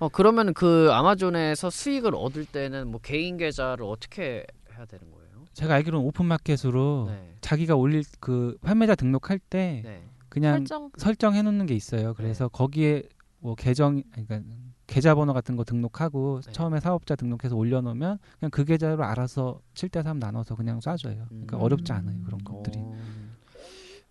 [0.00, 5.44] 어 그러면 그 아마존에서 수익을 얻을 때는 뭐 개인 계좌를 어떻게 해야 되는 거예요?
[5.52, 7.34] 제가 알기로는 오픈 마켓으로 네.
[7.42, 10.02] 자기가 올릴 그 판매자 등록할 때 네.
[10.30, 12.14] 그냥 설정 설정해 놓는 게 있어요.
[12.14, 13.02] 그래서 거기에
[13.40, 14.40] 뭐 계정 그러니까
[14.86, 16.52] 계좌번호 같은 거 등록하고 네.
[16.52, 21.28] 처음에 사업자 등록해서 올려놓으면 그냥 그 계좌로 알아서 7대 3 나눠서 그냥 쏴줘요.
[21.28, 21.62] 그러니까 음.
[21.62, 22.78] 어렵지 않아요 그런 것들이.
[22.78, 22.96] 어,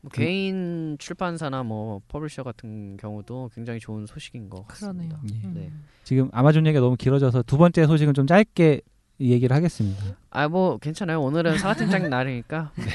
[0.01, 5.09] 뭐 개인 출판사나 뭐 publisher 같은 경우도 굉장히 좋은 소식인 것 그러네요.
[5.09, 5.19] 같습니다.
[5.43, 5.47] 예.
[5.47, 5.53] 음.
[5.55, 5.71] 네.
[6.03, 8.81] 지금 아마존 얘기가 너무 길어져서 두 번째 소식은 좀 짧게
[9.21, 10.01] 얘기를 하겠습니다.
[10.29, 11.21] 아 뭐 괜찮아요.
[11.21, 12.85] 오늘은 사과팀장 날이니까 네.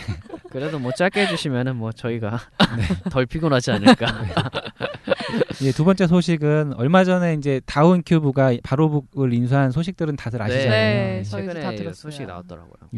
[0.50, 2.40] 그래도 뭐 짧게 해주시면은 뭐 저희가
[3.12, 4.06] 덜 피곤하지 않을까.
[5.62, 10.70] 예, 두 번째 소식은 얼마 전에 이제 다우 인큐브가 바로북을 인수한 소식들은 다들 아시잖아요.
[10.70, 11.22] 네, 예.
[11.24, 12.10] 저희도 다 최근에 들었어요.
[12.10, 12.88] 소식이 나왔더라고요.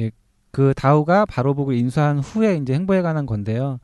[0.57, 3.79] 그 다우가 바로북을 인수한 후에 이제 행보에 관한 건데요.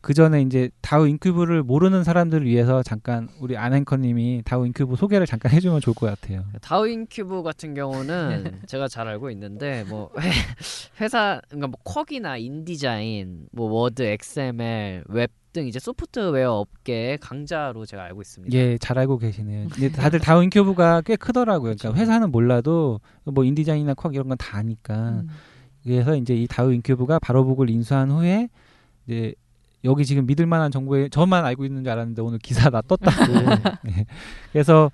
[0.00, 5.50] 그 전에 이제 다우 인큐브를 모르는 사람들을 위해서 잠깐 우리 안앵커님이 다우 인큐브 소개를 잠깐
[5.50, 6.44] 해주면 좋을 것 같아요.
[6.60, 10.08] 다우 인큐브 같은 경우는 제가 잘 알고 있는데 뭐
[11.00, 17.86] 회, 사 그러니까 뭐 Quark이나 InDesign, 뭐 Word, XML, 웹 등 이제 소프트웨어 업계 강자로
[17.86, 18.56] 제가 알고 있습니다.
[18.56, 19.66] 예, 잘 알고 계시네요.
[19.76, 21.74] 이제 다들 다우 인큐브가 꽤 크더라고요.
[21.76, 22.00] 그러니까.
[22.00, 24.94] 회사는 몰라도 뭐 InDesign이나 Quark 이런 건 다 아니까.
[25.24, 25.28] 음.
[25.84, 28.48] 그래서 이제 이 다우 인큐브가 바로북을 인수한 후에
[29.06, 29.34] 이제
[29.84, 33.32] 여기 지금 믿을 만한 정보에 저만 알고 있는 줄 알았는데 오늘 기사 나 떴다고.
[33.84, 34.06] 네.
[34.52, 34.90] 그래서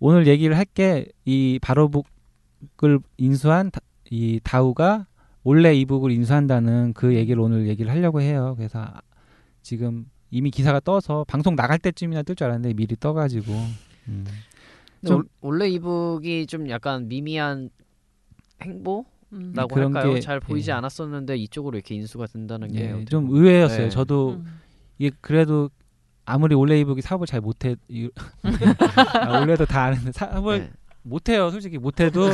[0.00, 5.06] 오늘 얘기를 할 게 이 바로북을 인수한 다, 이 다우가
[5.44, 8.54] 원래 이북을 인수한다는 그 얘기를 오늘 얘기를 하려고 해요.
[8.56, 9.00] 그래서 아-
[9.62, 13.52] 지금 이미 기사가 떠서 방송 나갈 때쯤이나 뜰 줄 알았는데 미리 떠가지고.
[14.08, 14.24] 음.
[15.06, 17.70] 좀- 올- 원래 이북이 좀 약간 미미한
[18.62, 19.04] 행보
[19.54, 19.74] 라고 음.
[19.74, 20.14] 그런 할까요?
[20.14, 20.74] 게- 잘 보이지 예.
[20.74, 23.78] 않았었는데 이쪽으로 이렇게 인수가 된다는 게 예, 어떻게 좀 보면- 의외였어요.
[23.84, 23.88] 네.
[23.88, 24.58] 저도 음.
[24.98, 25.70] 이게 그래도
[26.24, 28.08] 아무리 올레 이북이 사업을 잘 못해 이-
[29.14, 30.70] 아, 원래도 다 아는데 사업을 네.
[31.02, 32.28] 못해요 솔직히 못해도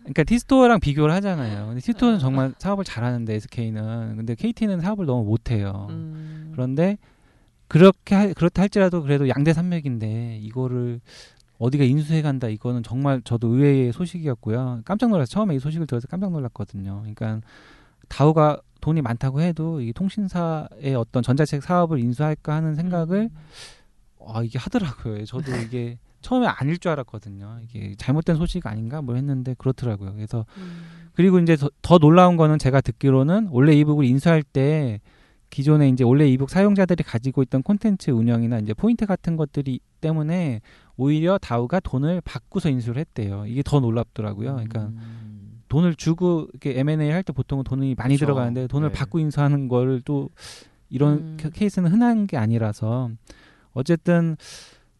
[0.00, 5.86] 그러니까 티스토어랑 비교를 하잖아요 근데 티스토어는 정말 사업을 잘하는데 SK는 근데 KT는 사업을 너무 못해요
[5.90, 6.50] 음.
[6.52, 6.96] 그런데
[7.68, 11.00] 그렇게 할- 그렇다 할지라도 그래도 양대 산맥인데 이거를
[11.58, 16.30] 어디가 인수해 간다 이거는 정말 저도 의외의 소식이었고요 깜짝 놀라서 처음에 이 소식을 들어서 깜짝
[16.30, 17.40] 놀랐거든요 그러니까
[18.08, 23.30] 다우가 돈이 많다고 해도 이 통신사의 어떤 전자책 사업을 인수할까 하는 생각을
[24.28, 25.24] 아 이게 하더라고요.
[25.24, 27.60] 저도 이게 처음에 아닐 줄 알았거든요.
[27.62, 30.14] 이게 잘못된 소식 아닌가 뭐 했는데 그렇더라고요.
[30.14, 31.10] 그래서 음.
[31.14, 35.00] 그리고 이제 더, 더 놀라운 거는 제가 듣기로는 원래 이북을 인수할 때
[35.50, 40.60] 기존에 이제 원래 이북 사용자들이 가지고 있던 콘텐츠 운영이나 이제 포인트 같은 것들이 때문에
[40.96, 43.44] 오히려 다우가 돈을 받고서 인수를 했대요.
[43.46, 44.52] 이게 더 놀랍더라고요.
[44.54, 45.62] 그러니까 음.
[45.68, 48.26] 돈을 주고 이렇게 M&A 할 때 보통은 돈이 많이 그쵸.
[48.26, 48.98] 들어가는데 돈을 네.
[48.98, 50.28] 받고 인수하는 걸 또
[50.90, 51.36] 이런 음.
[51.38, 53.10] 케- 케이스는 흔한 게 아니라서
[53.72, 54.36] 어쨌든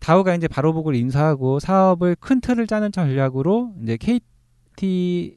[0.00, 5.37] 다우가 이제 바로북을 인수하고 사업을 큰 틀을 짜는 전략으로 이제 KT의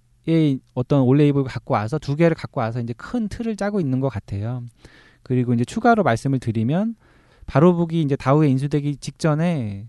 [0.73, 4.63] 어떤 올레이브를 갖고 와서 두 개를 갖고 와서 이제 큰 틀을 짜고 있는 것 같아요.
[5.23, 6.95] 그리고 이제 추가로 말씀을 드리면
[7.45, 9.87] 바로북이 이제 다우에 인수되기 직전에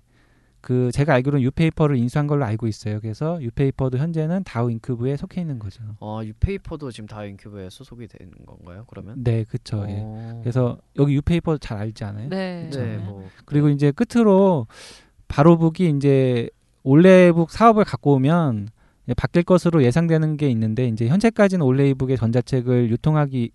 [0.60, 3.00] 그 제가 알기로는 유페이퍼를 인수한 걸로 알고 있어요.
[3.00, 5.82] 그래서 유페이퍼도 현재는 다우 인큐브에 속해 있는 거죠.
[6.00, 8.84] 어, 유페이퍼도 지금 다우 인큐브에 소속이 되는 건가요?
[8.88, 9.22] 그러면?
[9.24, 9.86] 네, 그렇죠.
[9.88, 10.00] 예.
[10.00, 10.40] 어.
[10.42, 12.28] 그래서 여기 유페이퍼 잘 알지 않아요?
[12.28, 12.68] 네.
[12.70, 14.66] 네, 뭐 그리고 이제 끝으로
[15.28, 16.50] 바로북이 이제
[16.82, 18.68] 올레북 사업을 갖고 오면
[19.14, 23.50] 바뀔 것으로 예상되는 게 있는데 이제 현재까지는 올레이북의 전자책을 유통하기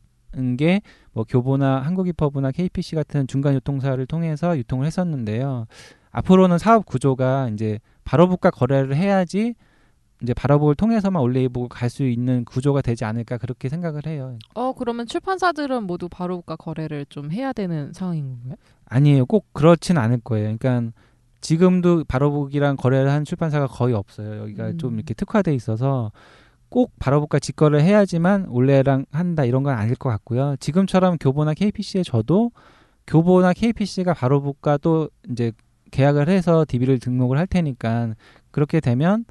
[0.58, 0.82] 게
[1.16, 5.66] 뭐 교보나 한국이퍼브나 KPC 같은 중간 유통사를 통해서 유통을 했었는데요.
[6.12, 9.56] 앞으로는 사업 구조가 이제 바로북과 거래를 해야지
[10.22, 14.38] 이제 바로북을 통해서만 올레이북을 갈 수 있는 구조가 되지 않을까 그렇게 생각을 해요.
[14.56, 18.56] 어 그러면 출판사들은 모두 바로북과 거래를 좀 해야 되는 상황인 건가요?
[18.86, 19.26] 아니에요.
[19.26, 20.58] 꼭 그렇진 않을 거예요.
[20.58, 20.92] 그러니까
[21.46, 24.42] 지금도 바로북이랑 거래를 한 출판사가 거의 없어요.
[24.42, 24.78] 여기가 음.
[24.80, 26.12] 좀 이렇게 특화돼 있어서
[26.70, 30.56] 꼭 바로북과 직거래를 해야지만 올레랑 한다 이런 건 아닐 것 같고요.
[30.60, 32.50] 지금처럼 교보나 KPC에 저도
[33.06, 35.52] 교보나 KPC가 바로북과 또 이제
[35.92, 38.16] 계약을 해서 DB를 등록을 할 테니까
[38.50, 39.24] 그렇게 되면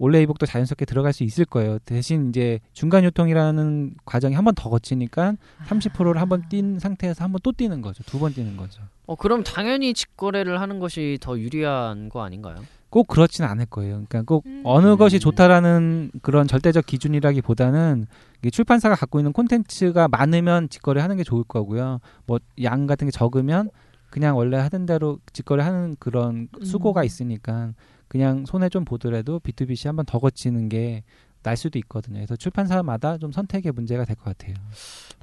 [0.00, 1.78] 올레 이북도 자연스럽게 들어갈 수 있을 거예요.
[1.84, 5.34] 대신 이제 중간 유통이라는 과정이 한 번 더 거치니까
[5.68, 8.02] 30%를 한 번 뛴 상태에서 한 번 또 뛰는 거죠.
[8.04, 8.82] 두 번 뛰는 거죠.
[9.06, 12.56] 어 그럼 당연히 직거래를 하는 것이 더 유리한 거 아닌가요?
[12.88, 14.02] 꼭 그렇진 않을 거예요.
[14.08, 14.62] 그러니까 꼭 음.
[14.64, 15.20] 어느 것이 음.
[15.20, 18.06] 좋다라는 그런 절대적 기준이라기보다는
[18.38, 22.00] 이게 출판사가 갖고 있는 콘텐츠가 많으면 직거래 하는 게 좋을 거고요.
[22.26, 23.68] 뭐 양 같은 게 적으면
[24.10, 27.04] 그냥 원래 하던 대로 직거래 하는 그런 수고가 음.
[27.04, 27.72] 있으니까
[28.10, 31.02] 그냥 손해 좀 보더라도 B2B 한번 더 거치는 게
[31.42, 32.16] 날 수도 있거든요.
[32.16, 34.54] 그래서 출판사마다 좀 선택의 문제가 될 것 같아요.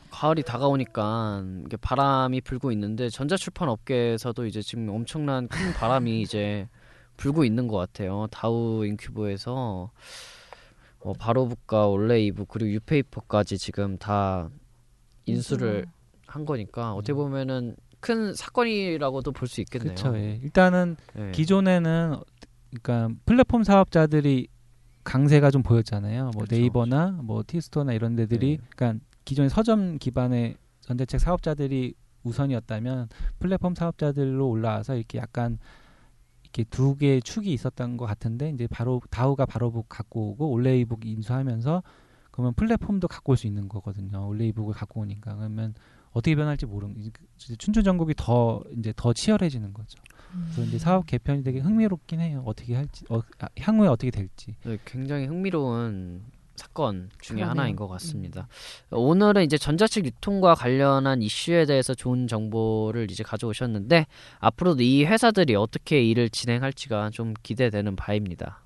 [0.10, 1.44] 가을이 다가오니까
[1.80, 6.68] 바람이 불고 있는데 전자출판 업계에서도 이제 지금 엄청난 큰 바람이 이제
[7.18, 8.26] 불고 있는 것 같아요.
[8.32, 9.92] 다우 인큐브에서
[11.02, 14.50] 어, 바로북과 올레이북 그리고 유페이퍼까지 지금 다
[15.26, 15.86] 인수를
[16.26, 19.94] 한 거니까 어떻게 보면은 큰 사건이라고도 볼 수 있겠네요.
[19.96, 20.18] 그렇죠.
[20.18, 20.40] 예.
[20.42, 21.32] 일단은 예.
[21.32, 22.18] 기존에는
[22.70, 24.48] 그러니까 플랫폼 사업자들이
[25.04, 26.32] 강세가 좀 보였잖아요.
[26.34, 26.56] 뭐 그쵸.
[26.56, 28.68] 네이버나 뭐 티스토나 이런 데들이 네.
[28.76, 33.08] 그러니까 기존의 서점 기반의 전대책 사업자들이 우선이었다면
[33.40, 35.60] 플랫폼 사업자들로 올라와서 이렇게 약간
[36.44, 41.84] 이렇게 두 개의 축이 있었던 것 같은데 이제 바로 다우가 바로북 갖고 오고 올레이북 인수하면서
[42.32, 44.28] 그러면 플랫폼도 갖고 올 수 있는 거거든요.
[44.28, 45.74] 올레이북을 갖고 오니까 그러면
[46.12, 47.12] 어떻게 변할지 모르는 이제
[47.58, 50.00] 춘추 전국이 더 이제 더 치열해지는 거죠.
[50.68, 52.44] 이제 사업 개편이 되게 흥미롭긴 해요.
[52.46, 54.56] 어떻게 할지, 어, 아, 향후에 어떻게 될지.
[54.64, 56.24] 네, 굉장히 흥미로운
[56.58, 57.52] 사건 중에 그러네요.
[57.52, 58.48] 하나인 것 같습니다.
[58.90, 64.08] 오늘은 이제 전자책 유통과 관련한 이슈에 대해서 좋은 정보를 이제 가져오셨는데
[64.40, 68.62] 앞으로도 이 회사들이 어떻게 일을 진행할지가 좀 기대되는 바입니다.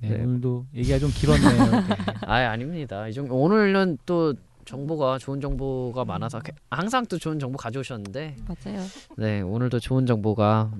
[0.00, 0.22] 네, 네.
[0.22, 1.70] 오늘도 얘기가 좀 길었네요.
[1.70, 1.96] 네.
[2.26, 3.08] 아 아닙니다.
[3.08, 4.34] 이 정도 오늘은 또
[4.68, 8.84] 정보가 좋은 정보가 많아서 게- 항상 또 좋은 정보 가져오셨는데 맞아요.
[9.16, 10.70] 네 오늘도 좋은 정보가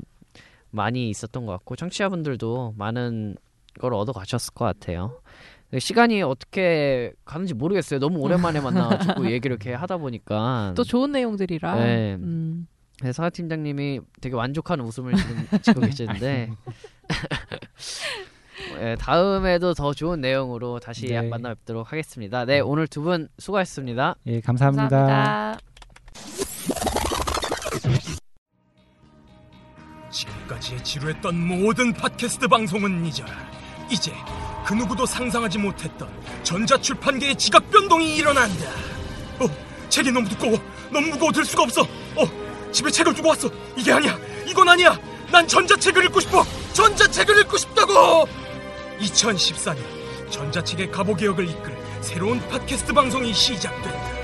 [0.71, 3.37] 많이 있었던 것 같고 청취자분들도 많은
[3.81, 5.21] 걸 얻어 가셨을 것 같아요.
[5.71, 8.01] 네, 시간이 어떻게 가는지 모르겠어요.
[8.01, 11.75] 너무 오랜만에 만나가지고 얘기를 이렇게 하다 보니까 또 좋은 내용들이라.
[11.77, 12.15] 네.
[12.17, 12.67] 음.
[13.03, 16.51] 네, 사과 팀장님이 되게 만족한 웃음을 지금 짓고 계시는데
[18.79, 21.23] 네, 다음에도 더 좋은 내용으로 다시 네.
[21.23, 22.45] 만나 뵙도록 하겠습니다.
[22.45, 24.17] 네 오늘 두 분 수고하셨습니다.
[24.27, 24.89] 예, 감사합니다.
[24.89, 25.59] 감사합니다.
[30.11, 33.31] 지금까지 지루했던 모든 팟캐스트 방송은 잊어라.
[33.91, 34.13] 이제
[34.67, 36.09] 그 누구도 상상하지 못했던
[36.43, 38.71] 전자출판계의 지각 변동이 일어난다.
[39.41, 39.47] 어,
[39.89, 40.59] 책이 너무 두꺼워.
[40.91, 41.83] 너무 무거워 들 수가 없어.
[41.83, 43.49] 어, 집에 책을 두고 왔어.
[43.77, 44.19] 이게 아니야.
[44.47, 44.99] 이건 아니야.
[45.31, 46.43] 난 전자책을 읽고 싶어.
[46.73, 48.27] 전자책을 읽고 싶다고.
[48.99, 54.19] 2014년 전자책의 갑오개혁을 이끌 새로운 팟캐스트 방송이 시작된다.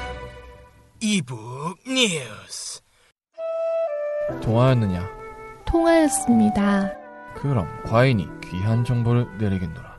[1.01, 1.39] e-book
[1.87, 2.81] 뉴스.
[4.43, 5.09] 통하였느냐?
[5.67, 6.93] 통하였습니다.
[7.35, 9.99] 그럼 과인이 귀한 정보를 내리겠노라.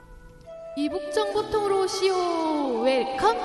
[0.77, 2.81] e-book 정보통으로 오시오.
[2.81, 3.37] Welcome.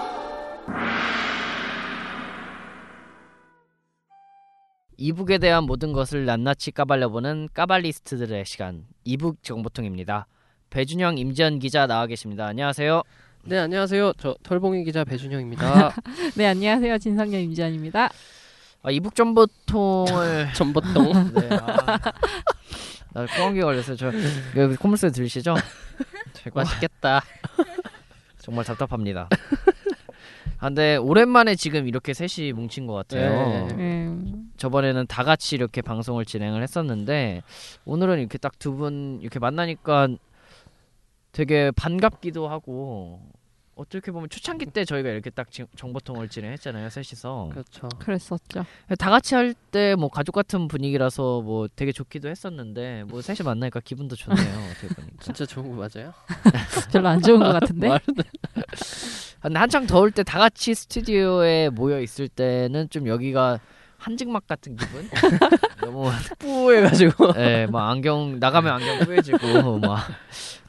[4.96, 10.26] 이북에 대한 모든 것을 낱낱이 까발려보는 까발리스트들의 시간 이북 정보통입니다.
[10.70, 12.46] 배준영, 임지연 기자 나와 계십니다.
[12.46, 13.02] 안녕하세요.
[13.44, 14.12] 네 안녕하세요.
[14.18, 15.94] 저 털봉이 기자 배준영입니다.
[16.36, 18.08] 네 안녕하세요 진성년 임지연입니다.
[18.82, 21.32] 아, 이북 정보통을 전보통.
[21.34, 21.98] 네, 아,
[23.12, 23.96] 나 코감기 걸렸어요.
[23.96, 24.12] 저
[24.56, 25.54] 여기 콧물소리 들리시죠?
[26.54, 27.22] 맛있겠다.
[28.38, 29.28] 정말 답답합니다.
[30.58, 33.66] 아, 근데 오랜만에 지금 이렇게 셋이 뭉친 것 같아요.
[33.68, 33.74] 네.
[33.74, 34.50] 음.
[34.56, 37.42] 저번에는 다 같이 이렇게 방송을 진행을 했었는데
[37.86, 40.08] 오늘은 이렇게 딱 두 분 이렇게 만나니까
[41.32, 43.20] 되게 반갑기도 하고
[43.76, 47.88] 어떻게 보면 초창기 때 저희가 이렇게 딱 지- 정보통을 진행했잖아요 셋이서 그렇죠.
[47.98, 48.66] 그랬었죠.
[48.98, 53.80] 다 같이 할 때 뭐 가족 같은 분위기라서 뭐 되게 좋기도 했었는데 뭐 셋이 만나니까
[53.80, 56.12] 기분도 좋네요 어떻게 보니까 진짜 좋은 거 맞아요?
[56.92, 57.88] 별로 안 좋은 것 같은데.
[57.88, 58.00] 말-
[59.40, 63.58] 근데 한창 더울 때 다 같이 스튜디오에 모여 있을 때는 좀 여기가
[64.00, 65.08] 한직막 같은 기분
[65.80, 67.34] 너무 뿌해가지고.
[67.36, 70.00] 예, 막 안경 나가면 안경 뿌얘지고 막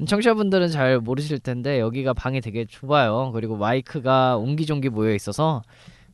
[0.05, 3.31] 청취자분들은 잘 모르실 텐데 여기가 방이 되게 좁아요.
[3.31, 5.61] 그리고 마이크가 옹기종기 모여 있어서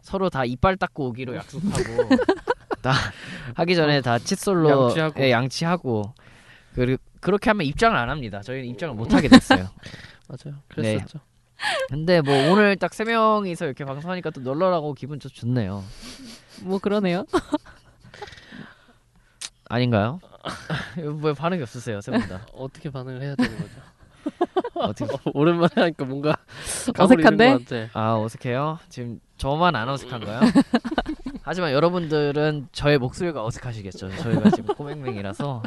[0.02, 2.10] 서로 다 이빨 닦고 오기로 약속하고
[2.82, 2.94] 다
[3.56, 5.24] 하기 전에 다 칫솔로 양치하고.
[5.24, 6.14] 예, 양치하고
[6.76, 8.42] 그리고 그렇게 하면 입장을 안 합니다.
[8.42, 9.68] 저희는 입장을 못 하게 됐어요.
[10.30, 10.60] 맞아요.
[10.78, 10.94] 네.
[10.98, 11.20] 그랬었죠.
[11.90, 15.84] 근데 뭐 오늘 딱 세 명이서 이렇게 방송하니까 또 널널하고 기분 좀 좋네요.
[16.64, 17.26] 뭐 그러네요.
[19.70, 20.20] 아닌가요?
[21.22, 22.46] 왜 반응이 없으세요, 세 분 다?
[22.54, 23.82] 어떻게 반응을 해야 되는 거죠?
[24.76, 26.38] 어떻게 오랜만에 하니까 뭔가
[27.06, 27.46] 어색한데?
[27.94, 28.80] 아 어색해요?
[28.90, 30.42] 지금 저만 안 어색한가요?
[31.42, 34.10] 하지만 여러분들은 저의 목소리가 어색하시겠죠.
[34.18, 35.64] 저희가 지금 코맹맹이라서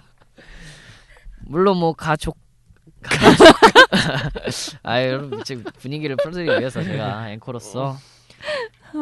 [1.46, 2.36] 물론 뭐 가족
[4.82, 7.96] 아 여러분 지금 분위기를 풀어드리기 위해서 제가 앵커로서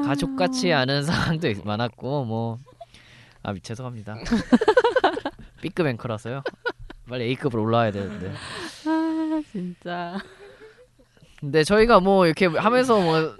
[0.04, 2.58] 가족같이 아는 상황도 있- 많았고 뭐
[3.44, 4.16] 아 죄송합니다.
[5.62, 6.42] B급 앵커라서요.
[7.08, 8.32] 빨리 A급으로 올라와야 되는데.
[8.84, 10.18] 아 진짜.
[11.38, 13.36] 근데 저희가 뭐 이렇게 하면서 뭐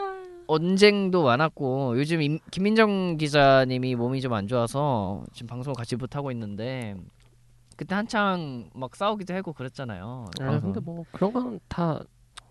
[0.47, 6.31] 언쟁도 많았고 요즘 임, 김민정 기자님이 몸이 좀 안 좋아서 지금 방송을 같이 못 하고
[6.31, 6.95] 있는데
[7.79, 10.27] 그때 한창 막 싸우기도 하고 그랬잖아요.
[10.41, 10.61] 아.
[10.61, 12.01] 근데 뭐 그런 건 다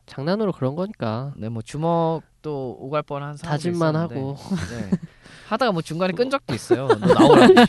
[0.06, 1.34] 장난으로 그런 거니까.
[1.36, 4.38] 네, 뭐 주먹도 오갈 뻔한 상황 다짐만 하고.
[4.72, 4.90] 네.
[5.50, 6.88] 하다가 뭐 중간에 끈 적도 있어요.
[6.88, 7.54] 너 나오라고.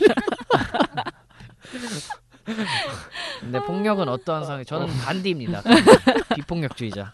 [3.41, 5.61] 근데 폭력은 어떠한 상황 저는 반대입니다.
[6.35, 7.11] 비폭력주의자.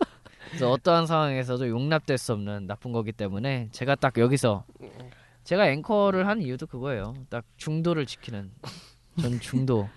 [0.49, 4.63] 그래서 어떠한 상황에서도 용납될 수 없는 나쁜 거기 때문에 제가 딱 여기서
[5.43, 7.15] 제가 앵커를 한 이유도 그거예요.
[7.29, 8.51] 딱 중도를 지키는
[9.21, 9.87] 전 중도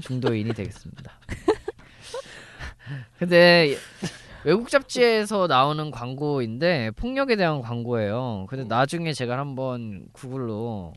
[0.00, 1.12] 중도인이 되겠습니다.
[3.18, 3.76] 근데
[4.44, 8.46] 외국 잡지에서 나오는 광고인데 폭력에 대한 광고예요.
[8.48, 10.92] 근데 나중에 제가 한번 구글로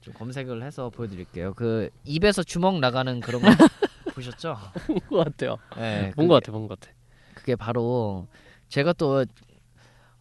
[0.00, 1.54] 좀 검색을 해서 보여드릴게요.
[1.54, 3.48] 그 입에서 주먹 나가는 그런 거
[4.14, 4.56] 보셨죠?
[4.86, 5.56] 본 것 같아요.
[5.76, 6.92] 네, 본것 같아, 본것 같아.
[7.34, 8.26] 그게 바로
[8.68, 9.24] 제가 또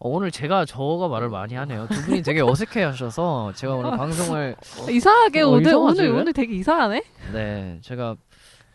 [0.03, 1.87] 어, 오늘 제가 저가 말을 많이 하네요.
[1.89, 4.55] 두 분이 되게 어색해 하셔서 제가 오늘 방송을
[4.89, 6.19] 이상하게 어, 오늘 오늘 왜?
[6.19, 7.03] 오늘 되게 이상하네.
[7.31, 8.17] 네 제가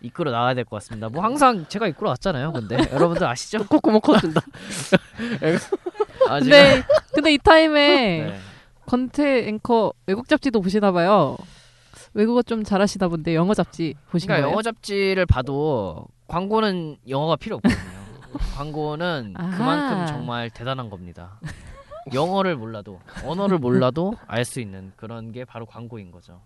[0.00, 1.10] 이끌어 나가야 될 것 같습니다.
[1.10, 2.52] 뭐 항상 제가 이끌어 왔잖아요.
[2.52, 3.66] 근데 여러분들 아시죠?
[3.66, 4.40] 콧구멍 커진다.
[6.30, 8.38] 아, 근데 근데 이 타임에 네.
[8.86, 11.36] 건태 앵커 외국 잡지도 보시나 봐요.
[12.14, 14.48] 외국어 좀 잘하시나 본데 영어 잡지 보신 그러니까?
[14.50, 17.97] 영어 잡지를 봐도 광고는 영어가 필요 없거든요.
[18.56, 19.56] 광고는 아하.
[19.56, 21.40] 그만큼 정말 대단한 겁니다.
[22.12, 26.40] 영어를 몰라도 언어를 몰라도 알 수 있는 그런 게 바로 광고인 거죠.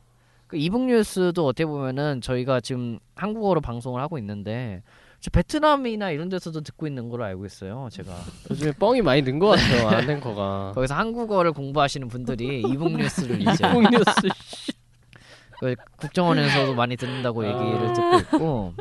[0.46, 4.82] 그 이북 뉴스도 어떻게 보면은 저희가 지금 한국어로 방송을 하고 있는데
[5.20, 7.88] 저 베트남이나 이런 데서도 듣고 있는 걸로 알고 있어요.
[7.92, 8.12] 제가
[8.50, 9.88] 요즘에 뻥이 많이 는 것 같아요.
[9.88, 10.72] 안앵커가.
[10.74, 14.04] 거기서 한국어를 공부하시는 분들이 이북 뉴스를 이제 이북 뉴스.
[15.60, 18.74] 그 국정원에서도 많이 듣는다고 얘기를 듣고 있고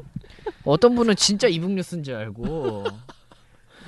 [0.63, 2.85] 어떤 분은 진짜 이북 뉴스인 줄 알고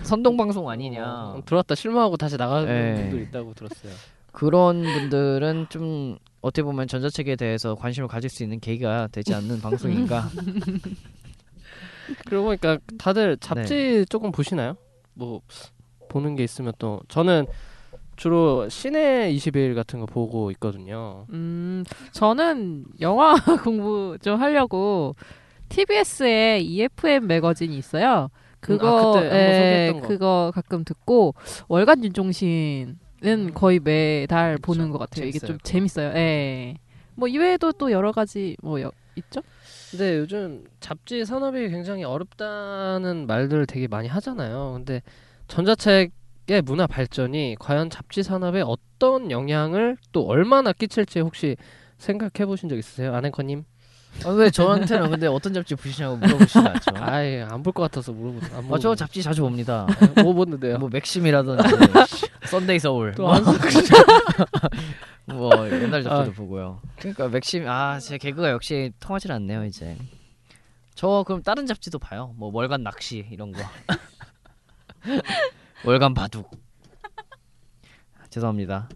[0.02, 3.02] 선동 방송 아니냐 어, 들어왔다 실망하고 다시 나가는 네.
[3.02, 3.94] 분도 있다고 들었어요.
[4.32, 10.28] 그런 분들은 좀 어떻게 보면 전자책에 대해서 관심을 가질 수 있는 계기가 되지 않는 방송인가
[12.26, 14.76] 그러고 보니까 다들 잡지 조금 보시나요?
[15.14, 15.42] 뭐
[16.10, 17.46] 보는 게 있으면 또 저는
[18.16, 21.26] 주로 시내 21 같은 거 보고 있거든요.
[21.30, 25.16] 음, 저는 영화 공부 좀 하려고
[25.74, 28.30] TBS에 EFM 매거진이 있어요.
[28.60, 30.08] 그거 아, 그때 한번 예.
[30.08, 31.34] 그거 가끔 듣고
[31.68, 35.26] 월간 윤종신은 거의 매달 보는 것 같아요.
[35.26, 35.60] 이게 좀 음.
[35.64, 36.14] 재밌어요, 그거.
[36.14, 36.24] 재밌어요.
[36.24, 36.76] 예.
[37.16, 39.42] 뭐 이외에도 또 여러 가지 뭐 여- 있죠?
[39.92, 44.74] 근데 요즘 잡지 산업이 굉장히 어렵다는 말들을 되게 많이 하잖아요.
[44.78, 45.02] 근데
[45.48, 51.58] 전자책의 문화 발전이 과연 잡지 산업에 어떤 영향을 또 얼마나 끼칠지 혹시
[51.98, 53.14] 생각해 보신 적 있으세요?
[53.14, 53.66] 안앵커님?
[54.26, 58.56] 아, 왜 저한테는 근데 어떤 잡지 보시냐고 물어보시지 않죠 아예 안 볼 것 같아서 물어보는.
[58.56, 58.96] 안 아, 저.
[58.96, 59.86] 잡지 자주 봅니다
[60.24, 60.78] 뭐 봤는데요?
[60.78, 61.64] 뭐 맥심이라든지
[62.48, 63.44] 썬데이 서울 또 안-
[65.26, 66.34] 뭐 옛날 잡지도 아.
[66.36, 66.82] 보고요.
[67.00, 69.98] 그러니까 맥심 아 제 개그가 역시 통하질 않네요 이제.
[70.96, 72.34] 저 그럼 다른 잡지도 봐요.
[72.38, 73.62] 뭐 월간 낚시 이런 거.
[75.86, 76.50] 월간 바둑.
[78.30, 78.90] 죄송합니다.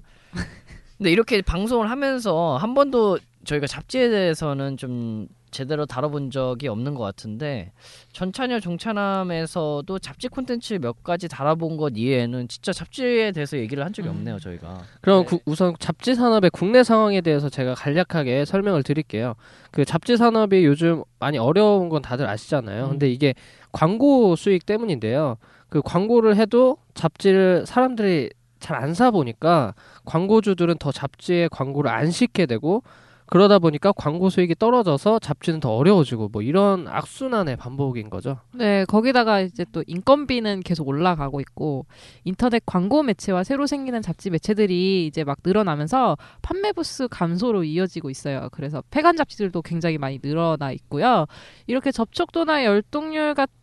[0.97, 7.03] 근데 이렇게 방송을 하면서 한 번도 저희가 잡지에 대해서는 좀 제대로 다뤄본 적이 없는 것
[7.03, 7.71] 같은데
[8.11, 14.09] 전차녀 종차남에서도 잡지 콘텐츠 몇 가지 다뤄본 것 이외에는 진짜 잡지에 대해서 얘기를 한 적이
[14.09, 14.81] 없네요 저희가.
[15.01, 19.35] 그럼 구- 우선 잡지 산업의 국내 상황에 대해서 제가 간략하게 설명을 드릴게요.
[19.71, 22.89] 그 잡지 산업이 요즘 많이 어려운 건 다들 아시잖아요.
[22.89, 23.33] 근데 이게
[23.71, 25.37] 광고 수익 때문인데요.
[25.69, 28.29] 그 광고를 해도 잡지를 사람들이
[28.59, 32.81] 잘 안 사 보니까 광고주들은 더 잡지에 광고를 안 싣게 되고
[33.27, 38.39] 그러다 보니까 광고 수익이 떨어져서 잡지는 더 어려워지고 뭐 이런 악순환의 반복인 거죠.
[38.53, 41.85] 네, 거기다가 이제 또 인건비는 계속 올라가고 있고
[42.23, 48.49] 인터넷 광고 매체와 새로 생기는 잡지 매체들이 이제 막 늘어나면서 판매 부스 감소로 이어지고 있어요.
[48.51, 51.25] 그래서 폐간 잡지들도 굉장히 많이 늘어나 있고요.
[51.67, 53.56] 이렇게 접촉도나 열동률 같은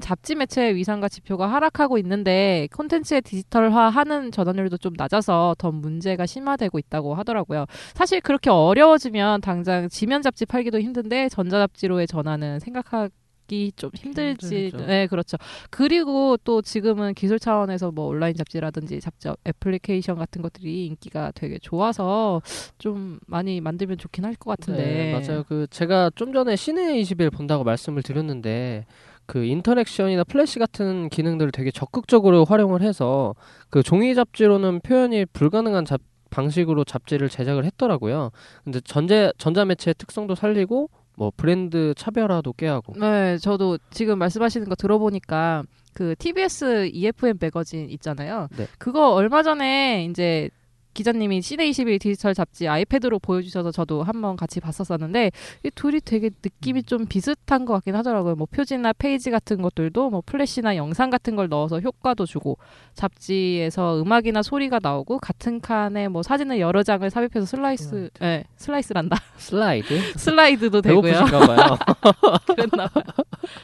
[0.00, 7.14] 잡지 매체의 위상과 지표가 하락하고 있는데 콘텐츠의 디지털화하는 전환율도 좀 낮아서 더 문제가 심화되고 있다고
[7.14, 7.66] 하더라고요.
[7.94, 14.72] 사실 그렇게 어려워지면 당장 지면 잡지 팔기도 힘든데 전자 잡지로의 전환은 생각하기 좀 힘들지.
[14.86, 15.36] 네, 그렇죠.
[15.68, 22.40] 그리고 또 지금은 기술 차원에서 뭐 온라인 잡지라든지 잡지 애플리케이션 같은 것들이 인기가 되게 좋아서
[22.78, 24.82] 좀 많이 만들면 좋긴 할 것 같은데.
[24.82, 25.44] 네, 맞아요.
[25.46, 28.86] 그 제가 좀 전에 씨네21 본다고 말씀을 드렸는데
[29.30, 33.36] 그 interaction이나 플래시 같은 기능들을 되게 적극적으로 활용을 해서
[33.68, 38.30] 그 종이 잡지로는 표현이 불가능한 잡 방식으로 잡지를 제작을 했더라고요.
[38.64, 44.74] 근데 전자 전자 매체의 특성도 살리고 뭐 브랜드 차별화도 꾀하고 네, 저도 지금 말씀하시는 거
[44.74, 45.62] 들어보니까
[45.94, 48.48] 그 TBS eFM 매거진 있잖아요.
[48.56, 48.66] 네.
[48.78, 50.50] 그거 얼마 전에 이제
[50.94, 55.30] 기자님이 씨네21 디지털 잡지 아이패드로 보여주셔서 저도 한번 같이 봤었었는데
[55.64, 58.34] 이 둘이 되게 느낌이 좀 비슷한 것 같긴 하더라고요.
[58.34, 62.58] 뭐 표지나 페이지 같은 것들도 뭐 플래시나 영상 같은 걸 넣어서 효과도 주고
[62.94, 69.16] 잡지에서 음악이나 소리가 나오고 같은 칸에 뭐 사진을 여러 장을 삽입해서 슬라이스, 예, 슬라이스란다.
[69.38, 71.02] 슬라이드 슬라이드도 되고요.
[71.02, 71.78] 배고프신가 봐요.
[72.46, 73.04] 그랬나 봐요.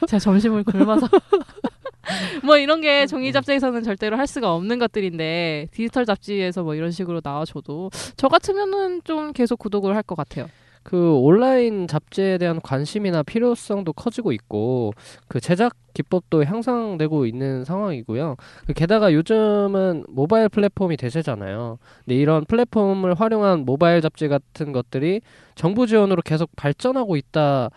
[0.07, 1.07] 제가 점심을 굶어서.
[2.45, 7.21] 뭐 이런 게 종이 잡지에서는 절대로 할 수가 없는 것들인데 디지털 잡지에서 뭐 이런 식으로
[7.23, 10.47] 나와줘도 저 같으면은 좀 계속 구독을 할 것 같아요.
[10.83, 14.93] 그 온라인 잡지에 대한 관심이나 필요성도 커지고 있고
[15.27, 18.37] 그 제작 기법도 향상되고 있는 상황이고요.
[18.67, 21.77] 그 게다가 요즘은 모바일 플랫폼이 대세잖아요.
[22.05, 25.19] 근데 이런 플랫폼을 활용한 모바일 잡지 같은 것들이
[25.55, 27.69] 정부 지원으로 계속 발전하고 있다.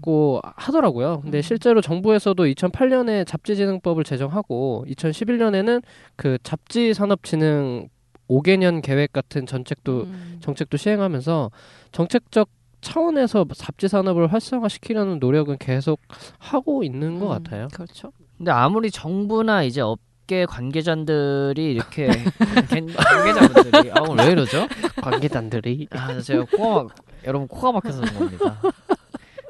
[0.00, 1.20] 고 하더라고요.
[1.22, 5.82] 근데 실제로 정부에서도 2008년에 잡지진흥법을 제정하고 2011년에는
[6.16, 7.88] 그 잡지 산업진흥
[8.28, 10.06] 5개년 계획 같은 정책도
[10.40, 11.50] 정책도 시행하면서
[11.92, 12.48] 정책적
[12.80, 16.00] 차원에서 잡지 산업을 활성화시키려는 노력은 계속
[16.38, 17.68] 하고 있는 것 음, 같아요.
[17.72, 18.12] 그렇죠.
[18.36, 22.08] 근데 아무리 정부나 이제 업계 관계자들이 이렇게
[22.68, 24.66] 관- 관계자분들이 아 오늘 왜 이러죠?
[25.00, 26.94] 관계단들이 아 제가 코가 막,
[27.24, 28.60] 여러분 코가 막혀서 그런 겁니다.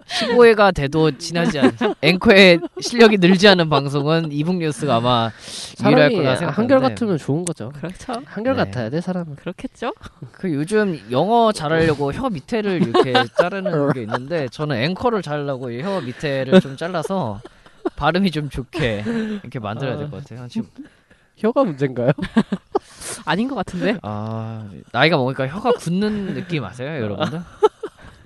[0.06, 5.30] 15회가 돼도 지나지 않는 앵커의 실력이 늘지 않은 방송은 이북 뉴스가 아마
[5.84, 7.72] 유일할 거라 생각하는데 한결 같으면 좋은 거죠.
[7.74, 8.14] 그렇죠.
[8.24, 8.64] 한결 네.
[8.64, 9.36] 같아야 돼 사람은.
[9.36, 9.92] 그렇겠죠.
[10.32, 16.60] 그 요즘 영어 잘하려고 혀 밑에를 이렇게 자르는 게 있는데 저는 앵커를 잘하려고 이혀 밑에를
[16.60, 17.40] 좀 잘라서
[17.96, 19.04] 발음이 좀 좋게
[19.42, 20.46] 이렇게 만들어야 될 것 같아요.
[20.48, 20.68] 지금
[21.36, 22.12] 혀가 문제인가요?
[23.24, 23.98] 아닌 것 같은데.
[24.02, 27.40] 아 나이가 먹으니까 혀가 굳는 느낌 아세요, 여러분들?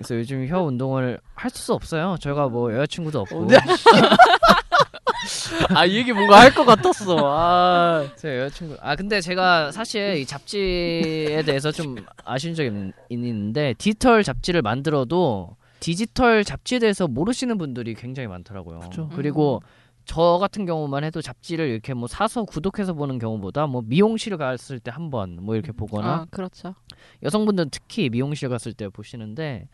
[0.01, 2.17] 그래서 요즘 혀 운동을 할 수 없어요.
[2.19, 3.47] 저희가 뭐 여자친구도 없고
[5.75, 7.17] 아 이 얘기 뭔가 할 것 같았어.
[7.23, 8.07] 아.
[8.15, 14.23] 제 여자친구 아 근데 제가 사실 이 잡지에 대해서 좀 아쉬운 적이 있- 있는데 디지털
[14.23, 18.81] 잡지를 만들어도 디지털 잡지에 대해서 모르시는 분들이 굉장히 많더라고요.
[18.81, 19.09] 그쵸.
[19.15, 19.61] 그리고
[20.05, 24.91] 저 같은 경우만 해도 잡지를 이렇게 뭐 사서 구독해서 보는 경우보다 뭐 미용실 갔을 때
[24.91, 26.75] 한 번 뭐 이렇게 보거나 아, 그렇죠.
[27.23, 29.67] 여성분들은 특히 미용실 갔을 때 보시는데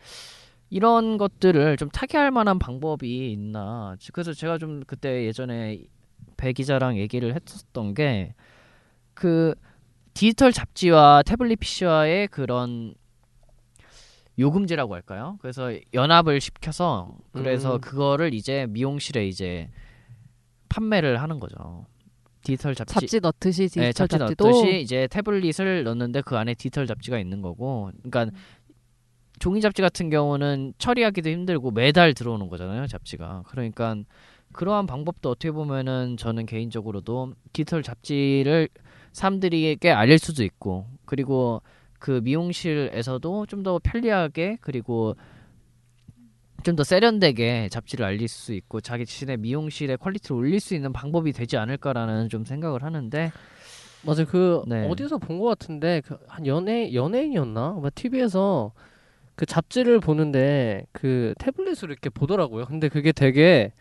[0.70, 5.82] 이런 것들을 좀 타개할 만한 방법이 있나 그래서 제가 좀 그때 예전에
[6.36, 8.34] 배 기자랑 얘기를 했었던 게
[9.14, 9.56] 그
[10.14, 12.94] 디지털 잡지와 태블릿 PC와의 그런
[14.40, 15.38] 요금제라고 할까요?
[15.42, 17.82] 그래서 연합을 시켜서 그래서 음.
[17.82, 19.70] 그거를 이제 미용실에 이제
[20.70, 21.86] 판매를 하는 거죠.
[22.44, 26.88] 디지털 잡지, 잡지 넣듯이 디지털 네, 잡지 잡지도 넣듯이 이제 태블릿을 넣는데 그 안에 디지털
[26.88, 28.38] 잡지가 있는 거고, 그러니까
[29.40, 33.44] 종이 잡지 같은 경우는 처리하기도 힘들고 매달 들어오는 거잖아요, 잡지가.
[33.48, 33.96] 그러니까
[34.54, 38.70] 그러한 방법도 어떻게 보면은 저는 개인적으로도 디지털 잡지를
[39.12, 41.62] 사람들에게 알릴 수도 있고, 그리고
[42.00, 45.16] 그 미용실에서도 좀 더 편리하게 그리고
[46.68, 51.32] 좀 더 세련되게 잡지를 알릴 수 있고 자기 자신의 미용실의 quality를 올릴 수 있는 방법이
[51.32, 53.32] 되지 않을까라는 좀 생각을 하는데
[54.06, 54.86] 맞아 그 네.
[54.90, 57.72] 어디서 본 것 같은데 그 한 연예 연예인이었나?
[57.72, 58.74] 뭐 TV에서
[59.36, 62.66] 그 잡지를 보는데 그 태블릿으로 이렇게 보더라고요.
[62.66, 63.72] 근데 그게 되게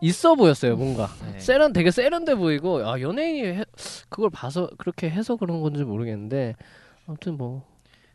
[0.00, 1.08] 있어 보였어요, 뭔가.
[1.32, 1.38] 네.
[1.38, 3.64] 세련 되게 세련돼 보이고 아 연예인이 해,
[4.08, 6.54] 그걸 봐서 그렇게 해서 그런 건지 모르겠는데
[7.06, 7.62] 아무튼 뭐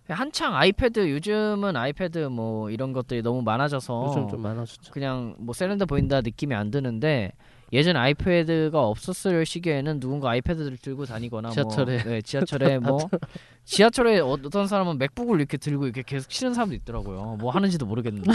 [0.09, 4.91] 한창 아이패드 요즘은 아이패드 뭐 이런 것들이 너무 많아져서 요즘 좀 많아졌죠.
[4.91, 7.31] 그냥 뭐 세련돼 보인다 느낌이 안 드는데
[7.73, 12.03] 예전 아이패드가 없었을 시기에는 누군가 아이패드를 들고 다니거나 지하철에.
[12.03, 12.97] 뭐, 네, 지하철에 뭐
[13.65, 17.35] 지하철에 어떤 사람은 맥북을 이렇게 들고 이렇게 계속 치는 사람도 있더라고요.
[17.39, 18.31] 뭐 하는지도 모르겠는데.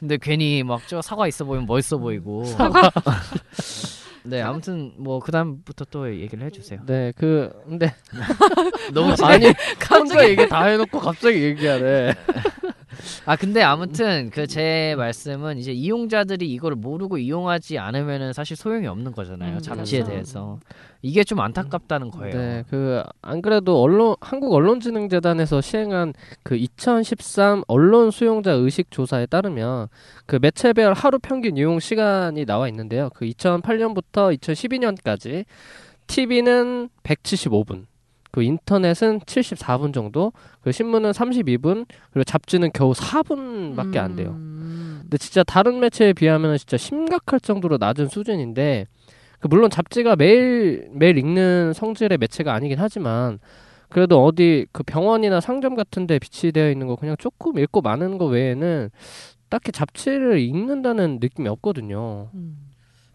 [0.00, 2.44] 근데 괜히 막 저 사과 있어 보이면 멋있어 보이고.
[2.44, 2.90] 사과.
[4.26, 6.80] 네, 아무튼 뭐 그다음부터 또 얘기를 해주세요.
[6.86, 7.94] 네, 그 근데
[8.92, 9.52] 너무 아니
[9.90, 12.14] 혼자 얘기 다 해놓고 갑자기 얘기하네.
[13.24, 19.12] 아 근데 아무튼 그 제 말씀은 이제 이용자들이 이걸 모르고 이용하지 않으면은 사실 소용이 없는
[19.12, 20.10] 거잖아요 음, 잡지에 그렇죠.
[20.12, 20.60] 대해서
[21.02, 22.36] 이게 좀 안타깝다는 거예요.
[22.36, 29.88] 네, 그 안 그래도 언론 한국 언론진흥재단에서 시행한 그 2013 언론 수용자 의식 조사에 따르면
[30.26, 33.10] 그 매체별 하루 평균 이용 시간이 나와 있는데요.
[33.14, 35.44] 그 2008년부터 2012년까지
[36.06, 37.86] TV는 175분,
[38.30, 44.30] 그 인터넷은 74분 정도, 그 신문은 32분, 그리고 잡지는 겨우 4분밖에 안 돼요.
[44.30, 44.98] 음.
[45.02, 48.86] 근데 진짜 다른 매체에 비하면 진짜 심각할 정도로 낮은 수준인데
[49.40, 53.38] 그 물론 잡지가 매일 매일 읽는 성질의 매체가 아니긴 하지만
[53.88, 58.90] 그래도 어디 그 병원이나 상점 같은데 비치되어 있는 거 그냥 조금 읽고 마는 거 외에는
[59.48, 62.30] 딱히 잡지를 읽는다는 느낌이 없거든요.
[62.34, 62.58] 음.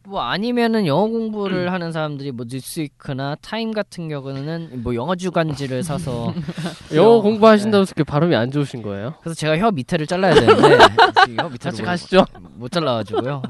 [0.03, 6.33] 뭐 아니면은 영어 공부를 하는 사람들이 뭐 뉴스위크나 타임 같은 경우는 뭐 영어 주간지를 사서
[6.95, 7.21] 영어 네.
[7.21, 9.13] 공부하신다고 해서 이렇게 발음이 안 좋으신 거예요?
[9.21, 10.77] 그래서 제가 혀 밑에를 잘라야 되는데
[11.37, 12.25] 혀 밑에를 같이 못- 가시죠.
[12.55, 13.43] 못 잘라가지고요.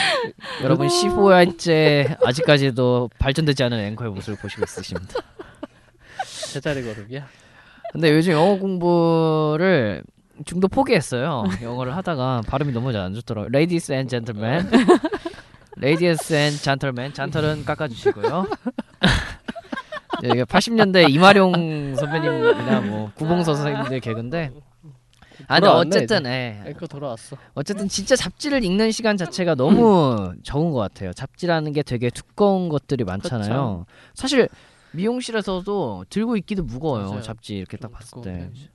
[0.62, 5.14] 여러분 15회째 아직까지도 발전되지 않은 앵커의 모습을 보시고 있으십니다.
[6.52, 7.26] 제자리 걸음이야.
[7.92, 10.02] 근데 요즘 영어 공부를
[10.44, 11.44] 중도 포기했어요.
[11.62, 13.48] 영어를 하다가 발음이 너무 잘 안 좋더라고요.
[13.54, 14.68] Ladies and gentlemen.
[15.78, 17.12] Ladies and gentlemen.
[17.12, 18.46] 잔털은 깎아주시고요.
[20.22, 24.52] 네, 이게 80년대 이마룡 선배님이나 뭐 구봉서 선생님들 개그인데
[25.48, 26.24] 아 근데 어쨌든.
[26.26, 26.62] 예.
[26.66, 27.36] 앵커 돌아왔어.
[27.54, 31.12] 어쨌든 진짜 잡지를 읽는 시간 자체가 너무 적은 것 같아요.
[31.12, 33.84] 잡지라는 게 되게 두꺼운 것들이 많잖아요.
[34.14, 34.48] 사실
[34.92, 37.08] 미용실에서도 들고 있기도 무거워요.
[37.10, 37.20] 맞아요.
[37.22, 38.38] 잡지 이렇게 딱좀 봤을 때.
[38.38, 38.70] 편이지.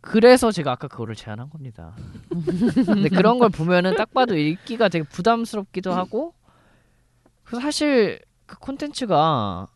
[0.00, 1.94] 그래서 제가 아까 그거를 제안한 겁니다.
[2.86, 6.32] 근데 그런 걸 보면은 딱 봐도 읽기가 되게 부담스럽기도 하고
[7.48, 9.68] 그 사실 그 콘텐츠가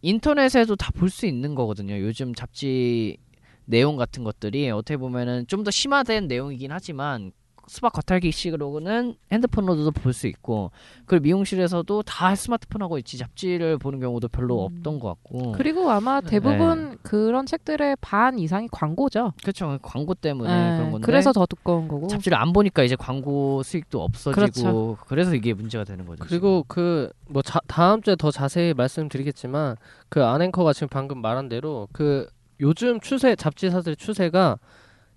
[0.00, 1.98] 인터넷에도 다 볼 수 있는 거거든요.
[2.00, 3.18] 요즘 잡지
[3.66, 7.32] 내용 같은 것들이 어떻게 보면은 좀 더 심화된 내용이긴 하지만
[7.66, 10.70] 수박 겉핥기식으로는 핸드폰으로도 볼 수 있고
[11.06, 16.98] 그리고 미용실에서도 다 스마트폰하고 있지 잡지를 보는 경우도 별로 없던 것 같고 그리고 아마 대부분
[17.02, 19.32] 그런 책들의 반 이상이 광고죠.
[19.42, 22.06] 그렇죠 광고 때문에 네, 그런 건데 그래서 더 두꺼운 거고.
[22.06, 24.96] 잡지를 안 보니까 이제 광고 수익도 없어지고 그렇죠.
[25.06, 26.24] 그래서 이게 문제가 되는 거죠.
[26.24, 29.76] 그리고 그 뭐 다음 주에 더 자세히 말씀드리겠지만
[30.08, 32.28] 그 아랭커가 지금 방금 말한 대로 그
[32.60, 34.58] 요즘 추세 잡지사들의 추세가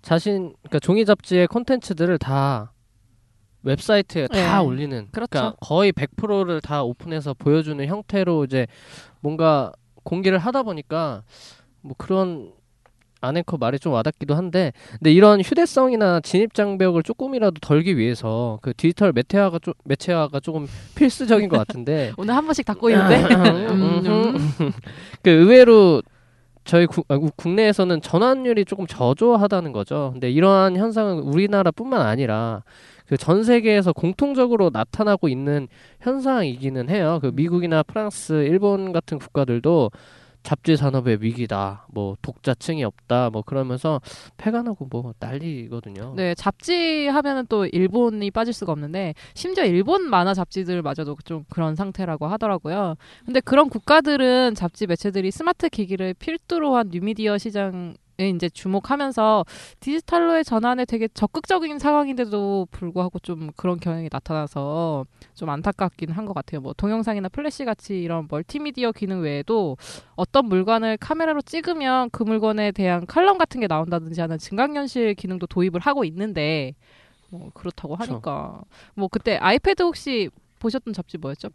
[0.08, 2.72] 자신 그러니까 종이 잡지의 콘텐츠들을 다
[3.62, 4.64] 웹사이트에 다 네.
[4.64, 5.28] 올리는 그렇죠.
[5.28, 8.66] 그러니까 거의 100%를 다 오픈해서 보여주는 형태로 이제
[9.20, 9.70] 뭔가
[10.04, 11.24] 공개를 하다 보니까
[11.82, 12.52] 뭐 그런
[13.20, 19.12] 아네커 말이 좀 와닿기도 한데 근데 이런 휴대성이나 진입 장벽을 조금이라도 덜기 위해서 그 디지털
[19.12, 23.24] 매체화가 좀 매체화가 조금 필수적인 것 같은데 오늘 한 번씩 닫고 있는데.
[23.68, 24.72] 음, 음.
[25.20, 26.00] 그 의외로
[26.68, 30.10] 저희 국, 아, 국- 국내에서는 전환율이 조금 저조하다는 거죠.
[30.12, 32.62] 근데 이러한 현상은 우리나라뿐만 아니라
[33.06, 35.66] 그 전 세계에서 공통적으로 나타나고 있는
[36.02, 37.18] 현상이기는 해요.
[37.22, 39.90] 그 미국이나 프랑스, 일본 같은 국가들도
[40.42, 44.00] 잡지 산업의 위기다, 뭐 독자층이 없다, 뭐 그러면서
[44.36, 46.14] 폐간하고 뭐 난리거든요.
[46.16, 52.26] 네, 잡지 하면은 또 일본이 빠질 수가 없는데 심지어 일본 만화 잡지들마저도 좀 그런 상태라고
[52.26, 52.94] 하더라고요.
[53.24, 57.94] 근데 그런 국가들은 잡지 매체들이 스마트 기기를 필두로 한 뉴미디어 시장에
[58.26, 59.44] 이제 주목하면서
[59.78, 66.60] 디지털로의 전환에 되게 적극적인 상황인데도 불구하고 좀 그런 경향이 나타나서 좀 안타깝긴 한 것 같아요.
[66.60, 69.76] 뭐 동영상이나 플래시 같이 이런 멀티미디어 기능 외에도
[70.16, 75.80] 어떤 물건을 카메라로 찍으면 그 물건에 대한 칼럼 같은 게 나온다든지 하는 증강현실 기능도 도입을
[75.80, 76.74] 하고 있는데
[77.30, 77.94] 뭐 그렇다고.
[77.94, 78.62] 하니까
[78.94, 81.50] 뭐 그때 아이패드 혹시 보셨던 잡지 뭐였죠?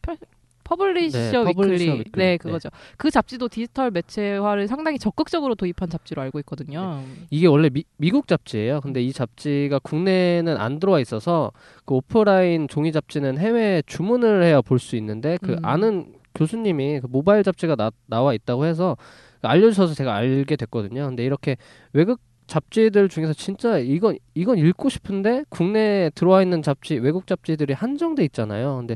[0.63, 1.53] 퍼- Publisher 네, Weekly.
[1.53, 2.11] Publisher Weekly.
[2.15, 2.37] 네, 네.
[2.37, 2.69] 그거죠.
[2.97, 7.01] 그 잡지도 디지털 매체화를 상당히 적극적으로 도입한 잡지로 알고 있거든요.
[7.29, 8.81] 이게 원래 미, 미국 잡지예요.
[8.81, 11.51] 근데 이 잡지가 국내에는 안 들어와 있어서
[11.85, 15.59] 그 오프라인 종이 잡지는 해외에 주문을 해야 볼 수 있는데 그 음.
[15.63, 18.97] 아는 교수님이 그 모바일 잡지가 나, 나와 있다고 해서
[19.41, 21.05] 알려주셔서 제가 알게 됐거든요.
[21.07, 21.57] 근데 이렇게
[21.93, 28.23] 외국 잡지들 중에서 진짜 이건 이건 읽고 싶은데 국내에 들어와 있는 잡지 외국 잡지들이 한정돼
[28.25, 28.77] 있잖아요.
[28.77, 28.95] 근데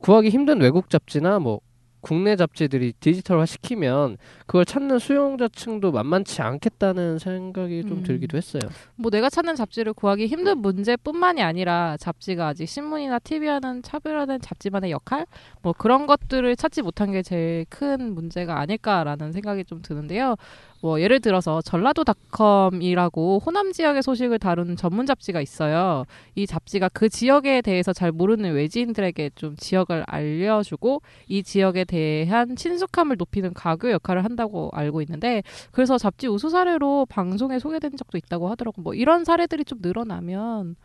[0.00, 1.60] 구하기 힘든 외국 잡지나 뭐
[2.00, 8.02] 국내 잡지들이 디지털화 시키면 그걸 찾는 수용자층도 만만치 않겠다는 생각이 좀 음.
[8.02, 8.62] 들기도 했어요.
[8.96, 15.26] 뭐 내가 찾는 잡지를 구하기 힘든 문제뿐만이 아니라 잡지가 아직 신문이나 TV와는 차별화된 잡지만의 역할
[15.62, 20.36] 뭐 그런 것들을 찾지 못한 게 제일 큰 문제가 아닐까라는 생각이 좀 드는데요.
[20.82, 26.04] 뭐 예를 들어서 전라도닷컴이라고 호남 지역의 소식을 다루는 전문 잡지가 있어요.
[26.34, 33.16] 이 잡지가 그 지역에 대해서 잘 모르는 외지인들에게 좀 지역을 알려주고 이 지역에 대한 친숙함을
[33.18, 38.80] 높이는 가교 역할을 한다고 알고 있는데 그래서 잡지 우수 사례로 방송에 소개된 적도 있다고 하더라고.
[38.80, 40.76] 뭐 이런 사례들이 좀 늘어나면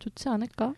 [0.00, 0.74] 좋지 않을까?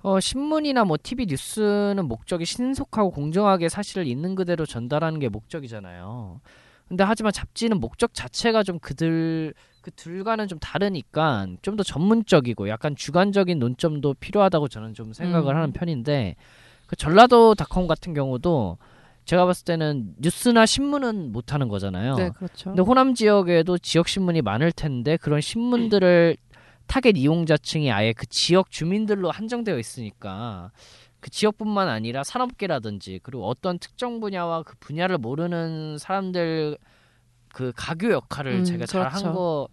[0.00, 6.40] 어, 신문이나 뭐 TV 뉴스는 목적이 신속하고 공정하게 사실을 있는 그대로 전달하는 게 목적이잖아요.
[6.88, 13.58] 근데 하지만 잡지는 목적 자체가 좀 그들 그들과는 좀 다르니까 좀 더 전문적이고 약간 주관적인
[13.58, 15.56] 논점도 필요하다고 저는 좀 생각을 음.
[15.56, 16.34] 하는 편인데
[16.86, 18.78] 그 전라도닷컴 같은 경우도
[19.24, 22.14] 제가 봤을 때는 뉴스나 신문은 못 하는 거잖아요.
[22.14, 22.70] 네, 그렇죠.
[22.70, 26.36] 근데 호남 지역에도 지역 신문이 많을 텐데 그런 신문들을
[26.86, 30.70] 타겟 이용자층이 아예 그 지역 주민들로 한정되어 있으니까
[31.28, 36.78] 그 지역뿐만 아니라 산업계라든지 그리고 어떤 특정 분야와 그 분야를 모르는 사람들
[37.52, 39.32] 그 가교 역할을 음, 제가 잘한 그렇죠.
[39.34, 39.68] 거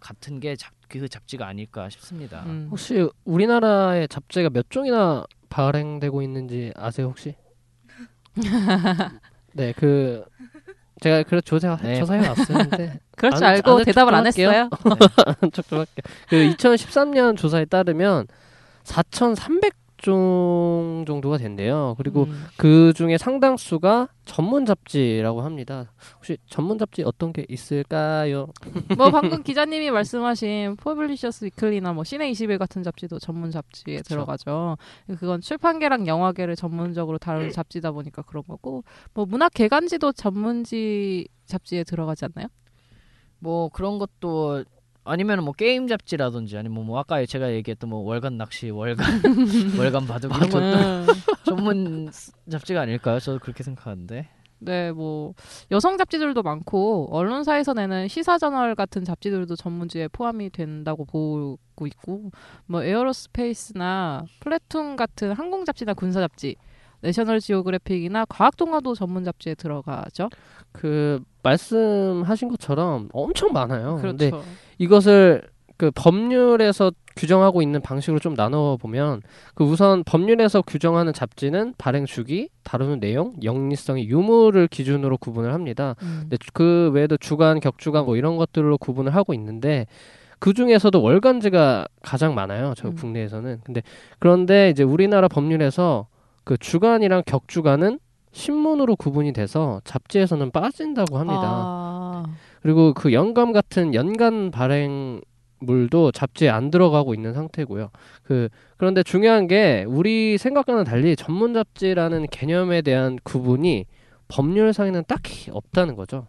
[0.00, 2.44] 같은 게 잡, 그 잡지가 아닐까 싶습니다.
[2.46, 2.68] 음.
[2.70, 7.34] 혹시 우리나라의 잡지가 몇 종이나 발행되고 있는지 아세요 혹시?
[9.54, 10.24] 네, 그
[11.00, 11.98] 제가 그래 조사 네.
[11.98, 14.26] 조사해 왔었는데 그럴 줄 아는- 알고 아는 대답을 안.
[14.26, 14.70] 했어요.
[15.52, 16.04] 척좀 할게요.
[16.28, 18.28] 그 2013년 조사에 따르면
[18.84, 21.94] 4,300 종 정도가 된대요.
[21.96, 22.44] 그리고 음.
[22.56, 25.92] 그 중에 상당수가 전문 잡지라고 합니다.
[26.16, 28.48] 혹시 전문 잡지 어떤 게 있을까요?
[28.98, 34.08] 뭐 방금 기자님이 말씀하신 Publishers Weekly나 뭐 씨네21 같은 잡지도 전문 잡지에 그쵸.
[34.08, 34.76] 들어가죠.
[35.18, 38.82] 그건 출판계랑 영화계를 전문적으로 다루는 잡지다 보니까 그런 거고
[39.14, 42.48] 뭐 문학 계간지도 전문지 잡지에 들어가지 않나요?
[43.38, 44.64] 뭐 그런 것도
[45.04, 49.06] 아니면 뭐 게임 잡지라든지 아니면 뭐 아까 제가 얘기했던 뭐 월간 낚시, 월간
[49.78, 51.06] 월간 바둑 이런 것도 음.
[51.44, 52.10] 전문
[52.48, 53.18] 잡지가 아닐까요?
[53.18, 54.28] 저도 그렇게 생각하는데.
[54.64, 55.34] 네, 뭐
[55.72, 62.30] 여성 잡지들도 많고 언론사에서 내는 시사 저널 같은 잡지들도 전문지에 포함이 된다고 보고 있고
[62.66, 66.54] 뭐 에어로스페이스나 플래툰 같은 항공 잡지나 군사 잡지
[67.00, 70.28] 내셔널 지오그래픽이나 과학 동화도 전문 잡지에 들어가죠.
[70.70, 73.96] 그 말씀하신 것처럼 엄청 많아요.
[73.96, 74.44] 그렇죠.
[74.82, 75.42] 이것을
[75.76, 79.22] 그 법률에서 규정하고 있는 방식으로 좀 나눠 보면
[79.54, 85.94] 그 우선 법률에서 규정하는 잡지는 발행 주기, 다루는 내용, 영리성의 유무를 기준으로 구분을 합니다.
[86.02, 86.18] 음.
[86.22, 89.86] 근데 그 외에도 주간, 격주간 뭐 이런 것들로 구분을 하고 있는데
[90.40, 92.74] 그 중에서도 월간지가 가장 많아요.
[92.76, 92.96] 저 음.
[92.96, 93.60] 국내에서는.
[93.62, 93.82] 근데
[94.18, 96.08] 그런데 이제 우리나라 법률에서
[96.42, 98.00] 그 주간이랑 격주간은
[98.32, 101.40] 신문으로 구분이 돼서 잡지에서는 빠진다고 합니다.
[101.44, 102.24] 아,
[102.62, 105.20] 그리고 그 연감 같은 연간 발행
[105.58, 107.90] 물도 잡지에 안 들어가고 있는 상태고요.
[108.22, 113.86] 그 그런데 중요한 게 우리 생각과는 달리 전문 잡지라는 개념에 대한 구분이
[114.28, 116.26] 법률상에는 딱히 없다는 거죠.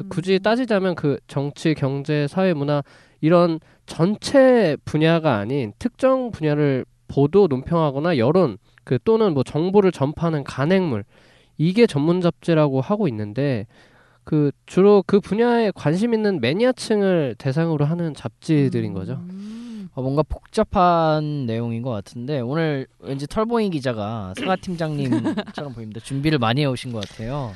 [0.00, 0.08] 음.
[0.08, 2.82] 굳이 따지자면 그 정치, 경제, 사회, 문화
[3.20, 11.04] 이런 전체 분야가 아닌 특정 분야를 보도, 논평하거나 여론 그 또는 뭐 정보를 전파하는 간행물
[11.56, 13.66] 이게 전문 잡지라고 하고 있는데
[14.24, 19.14] 그 주로 그 분야에 관심 있는 매니아층을 대상으로 하는 잡지들인 거죠.
[19.14, 19.88] 음.
[19.94, 26.00] 어, 뭔가 복잡한 내용인 것 같은데 오늘 왠지 털보잉 기자가 사과 팀장님처럼 보입니다.
[26.00, 27.52] 준비를 많이 해오신 것 같아요.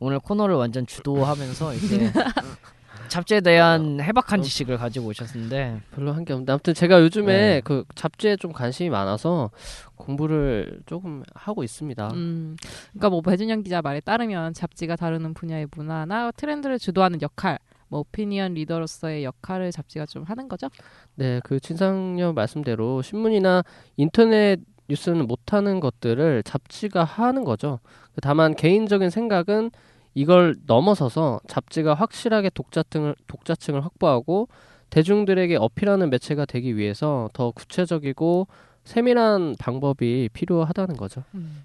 [0.00, 2.12] 오늘 코너를 완전 주도하면서 이렇게
[3.08, 7.60] 잡지에 대한 해박한 지식을 가지고 오셨는데 별로 한 게 없는데 아무튼 제가 요즘에 네.
[7.64, 9.50] 그 잡지에 좀 관심이 많아서
[9.96, 12.10] 공부를 조금 하고 있습니다.
[12.14, 12.56] 음,
[12.92, 18.54] 그러니까 뭐 배준영 기자 말에 따르면 잡지가 다루는 분야의 문화나 트렌드를 주도하는 역할, 뭐 오피니언
[18.54, 20.68] 리더로서의 역할을 잡지가 좀 하는 거죠.
[21.14, 23.62] 네, 그 진상녀 말씀대로 신문이나
[23.96, 27.80] 인터넷 뉴스는 못하는 것들을 잡지가 하는 거죠.
[28.22, 29.70] 다만 개인적인 생각은
[30.18, 34.48] 이걸 넘어서서 잡지가 확실하게 독자층을 독자층을 확보하고
[34.90, 38.48] 대중들에게 어필하는 매체가 되기 위해서 더 구체적이고
[38.82, 41.22] 세밀한 방법이 필요하다는 거죠.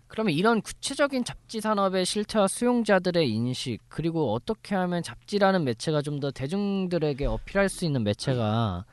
[0.07, 6.29] 그러면 이런 구체적인 잡지 산업의 실태와 수용자들의 인식 그리고 어떻게 하면 잡지라는 매체가 좀 더
[6.29, 8.85] 대중들에게 어필할 수 있는 매체가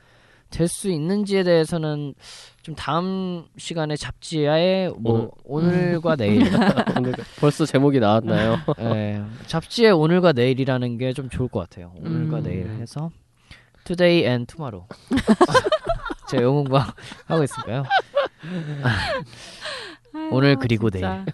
[0.51, 2.13] 될 수 있는지에 대해서는
[2.61, 5.29] 좀 다음 시간에 잡지의 뭐 어.
[5.45, 6.43] 오늘과 내일
[7.39, 8.57] 벌써 제목이 나왔나요?
[8.79, 11.91] 예, 잡지의 오늘과 내일이라는 게 좀 좋을 것 같아요.
[11.97, 12.43] 오늘과 음.
[12.43, 13.09] 내일 해서
[13.85, 14.87] Today and Tomorrow.
[16.29, 17.83] 제 공부 하고 있을까요?
[20.31, 21.25] 오늘 그리고 진짜.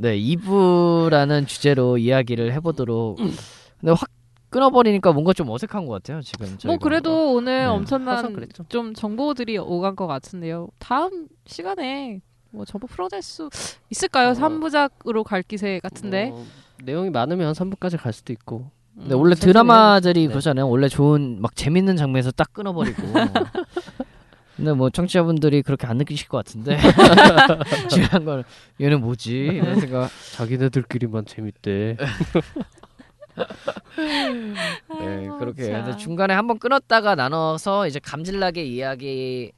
[0.00, 3.16] 네, 2부라는 주제로 이야기를 해보도록.
[3.16, 4.08] 근데 확
[4.54, 6.22] 끊어버리니까 뭔가 좀 어색한 것 같아요.
[6.22, 6.78] 지금 뭐 저희가.
[6.78, 7.64] 그래도 오늘 네.
[7.64, 8.36] 엄청난.
[8.68, 10.68] 좀 정보들이 오간 것 같은데요.
[10.78, 13.50] 다음 시간에 뭐 정보 풀어낼 수
[13.90, 14.30] 있을까요?
[14.30, 14.34] 어.
[14.34, 16.30] 삼 3부작으로 갈 기세 같은데.
[16.32, 16.44] 어,
[16.84, 18.70] 내용이 많으면 3부까지 갈 수도 있고.
[18.96, 20.28] 근데 원래 세팅을 드라마들이 네.
[20.28, 20.68] 그러잖아요.
[20.68, 23.02] 원래 좋은 막 재밌는 장면에서 딱 끊어버리고.
[24.54, 26.78] 근데 뭐 청취자분들이 그렇게 안 느끼실 것 같은데
[27.90, 28.44] 중요한 건
[28.80, 30.08] 얘는 뭐지 이런 생각.
[30.34, 31.96] 자기네들끼리만 재밌대.
[35.00, 35.84] 네 그렇게 참.
[35.84, 39.52] 근데 중간에 한번 끊었다가 나눠서 이제 감질나게 이야기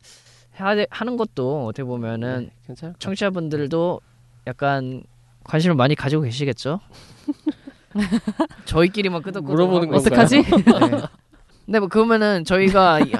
[0.60, 2.94] 해야- 하는 것도 어떻게 보면은 괜찮아?
[2.98, 4.00] 청취자분들도
[4.46, 5.02] 약간
[5.44, 6.80] 관심을 많이 가지고 계시겠죠.
[8.66, 10.24] 저희끼리만 끄덕끄덕 물어보는 건가요?
[10.24, 10.42] 있어요.
[10.90, 11.02] 네.
[11.64, 13.12] 근데 뭐 그러면은 저희가 이-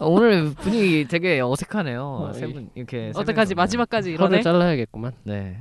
[0.00, 2.02] 오늘 분위기 되게 어색하네요.
[2.28, 3.54] 어, 세 분 이렇게 세 어떡하지.
[3.54, 4.42] 마지막까지 이러네.
[4.42, 5.12] 잘라야겠구만.
[5.24, 5.60] 네.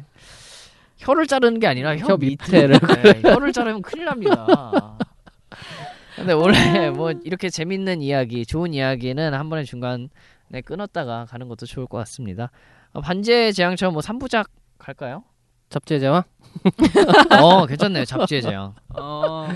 [0.98, 2.80] 혀를 자르는 게 아니라 혀, 혀 밑에를
[3.22, 4.98] 네, 혀를 자르면 큰일 납니다.
[6.16, 10.08] 근데 원래 뭐 이렇게 재밌는 이야기, 좋은 이야기는 한 번에 중간에
[10.66, 12.52] 끊었다가 가는 것도 좋을 것 같습니다.
[12.94, 15.24] 어, 반지의 제왕처럼 뭐 3부작 갈까요?
[15.70, 16.24] 잡지의 제왕?
[17.42, 18.06] 어, 괜찮네요.
[18.06, 18.76] 잡지의 제왕.
[18.98, 19.48] 어,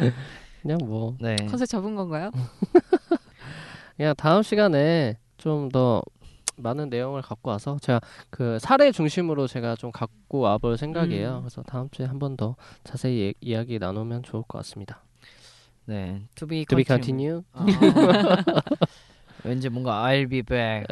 [0.61, 1.35] 그냥 뭐 네.
[1.49, 2.31] 컨셉 잡은 건가요?
[3.95, 6.01] 그냥 다음 시간에 좀 더
[6.61, 11.37] 많은 내용을 갖고 와서 제가 그 사례 중심으로 제가 좀 갖고 와볼 생각이에요.
[11.37, 11.41] 음.
[11.41, 15.01] 그래서 다음 주에 한 번 더 자세히 예- 이야기 나누면 좋을 것 같습니다.
[15.85, 16.21] 네.
[16.35, 17.41] To be To be continue.
[17.43, 17.43] continue.
[17.53, 18.61] 아.
[19.43, 20.85] 왠지 뭔가 I'll be back.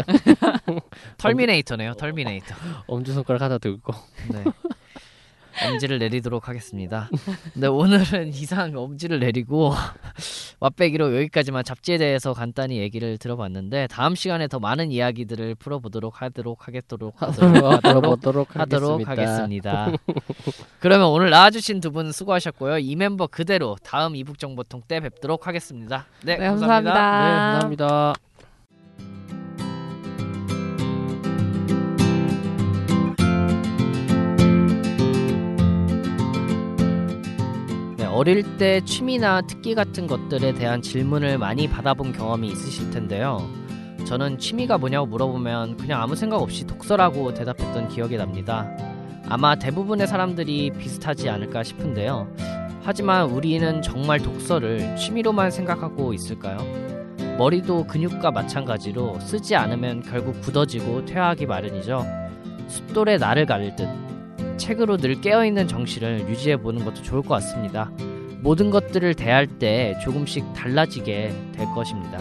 [1.18, 1.94] 털미네이터네요.
[1.96, 2.56] 털미네이터.
[2.88, 3.94] 엄지 손가락 하나 들고.
[4.32, 4.44] 네.
[5.66, 7.10] 엄지를 내리도록 하겠습니다.
[7.54, 9.74] 근데 오늘은 이상 엄지를 내리고
[10.60, 17.22] 맛배기로 여기까지만 잡지에 대해서 간단히 얘기를 들어봤는데 다음 시간에 더 많은 이야기들을 풀어보도록 하도록 하겠도록
[17.22, 19.08] 하도록 하도록, 들어보도록 하도록.
[19.08, 19.92] 하겠습니다.
[20.80, 22.78] 그러면 오늘 나와주신 두 분 수고하셨고요.
[22.80, 26.06] 이 멤버 그대로 다음 이북 정보통 때 뵙도록 하겠습니다.
[26.24, 26.94] 네, 네, 감사합니다.
[26.94, 27.26] 감사합니다.
[27.26, 28.14] 네, 감사합니다.
[38.18, 43.48] 어릴 때 취미나 특기 같은 것들에 대한 질문을 많이 받아본 경험이 있으실 텐데요.
[44.08, 48.68] 저는 취미가 뭐냐고 물어보면 그냥 아무 생각 없이 독서라고 대답했던 기억이 납니다.
[49.30, 52.28] 아마 대부분의 사람들이 비슷하지 않을까 싶은데요.
[52.82, 56.58] 하지만 우리는 정말 독서를 취미로만 생각하고 있을까요?
[57.38, 62.04] 머리도 근육과 마찬가지로 쓰지 않으면 결국 굳어지고 퇴화하기 마련이죠.
[62.68, 63.88] 숫돌에 나를 가릴 듯
[64.58, 67.92] 책으로 늘 깨어있는 정신을 유지해 보는 것도 좋을 것 같습니다.
[68.42, 72.20] 모든 것들을 대할 때 조금씩 달라지게 될 것입니다.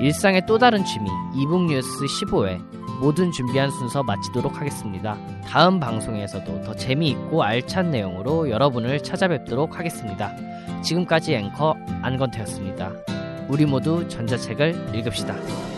[0.00, 2.60] 일상의 또 다른 취미 이북 뉴스 15회
[3.00, 5.16] 모든 준비한 순서 마치도록 하겠습니다.
[5.46, 10.34] 다음 방송에서도 더 재미있고 알찬 내용으로 여러분을 찾아뵙도록 하겠습니다.
[10.82, 12.92] 지금까지 앵커 안건태였습니다.
[13.48, 15.75] 우리 모두 전자책을 읽읍시다.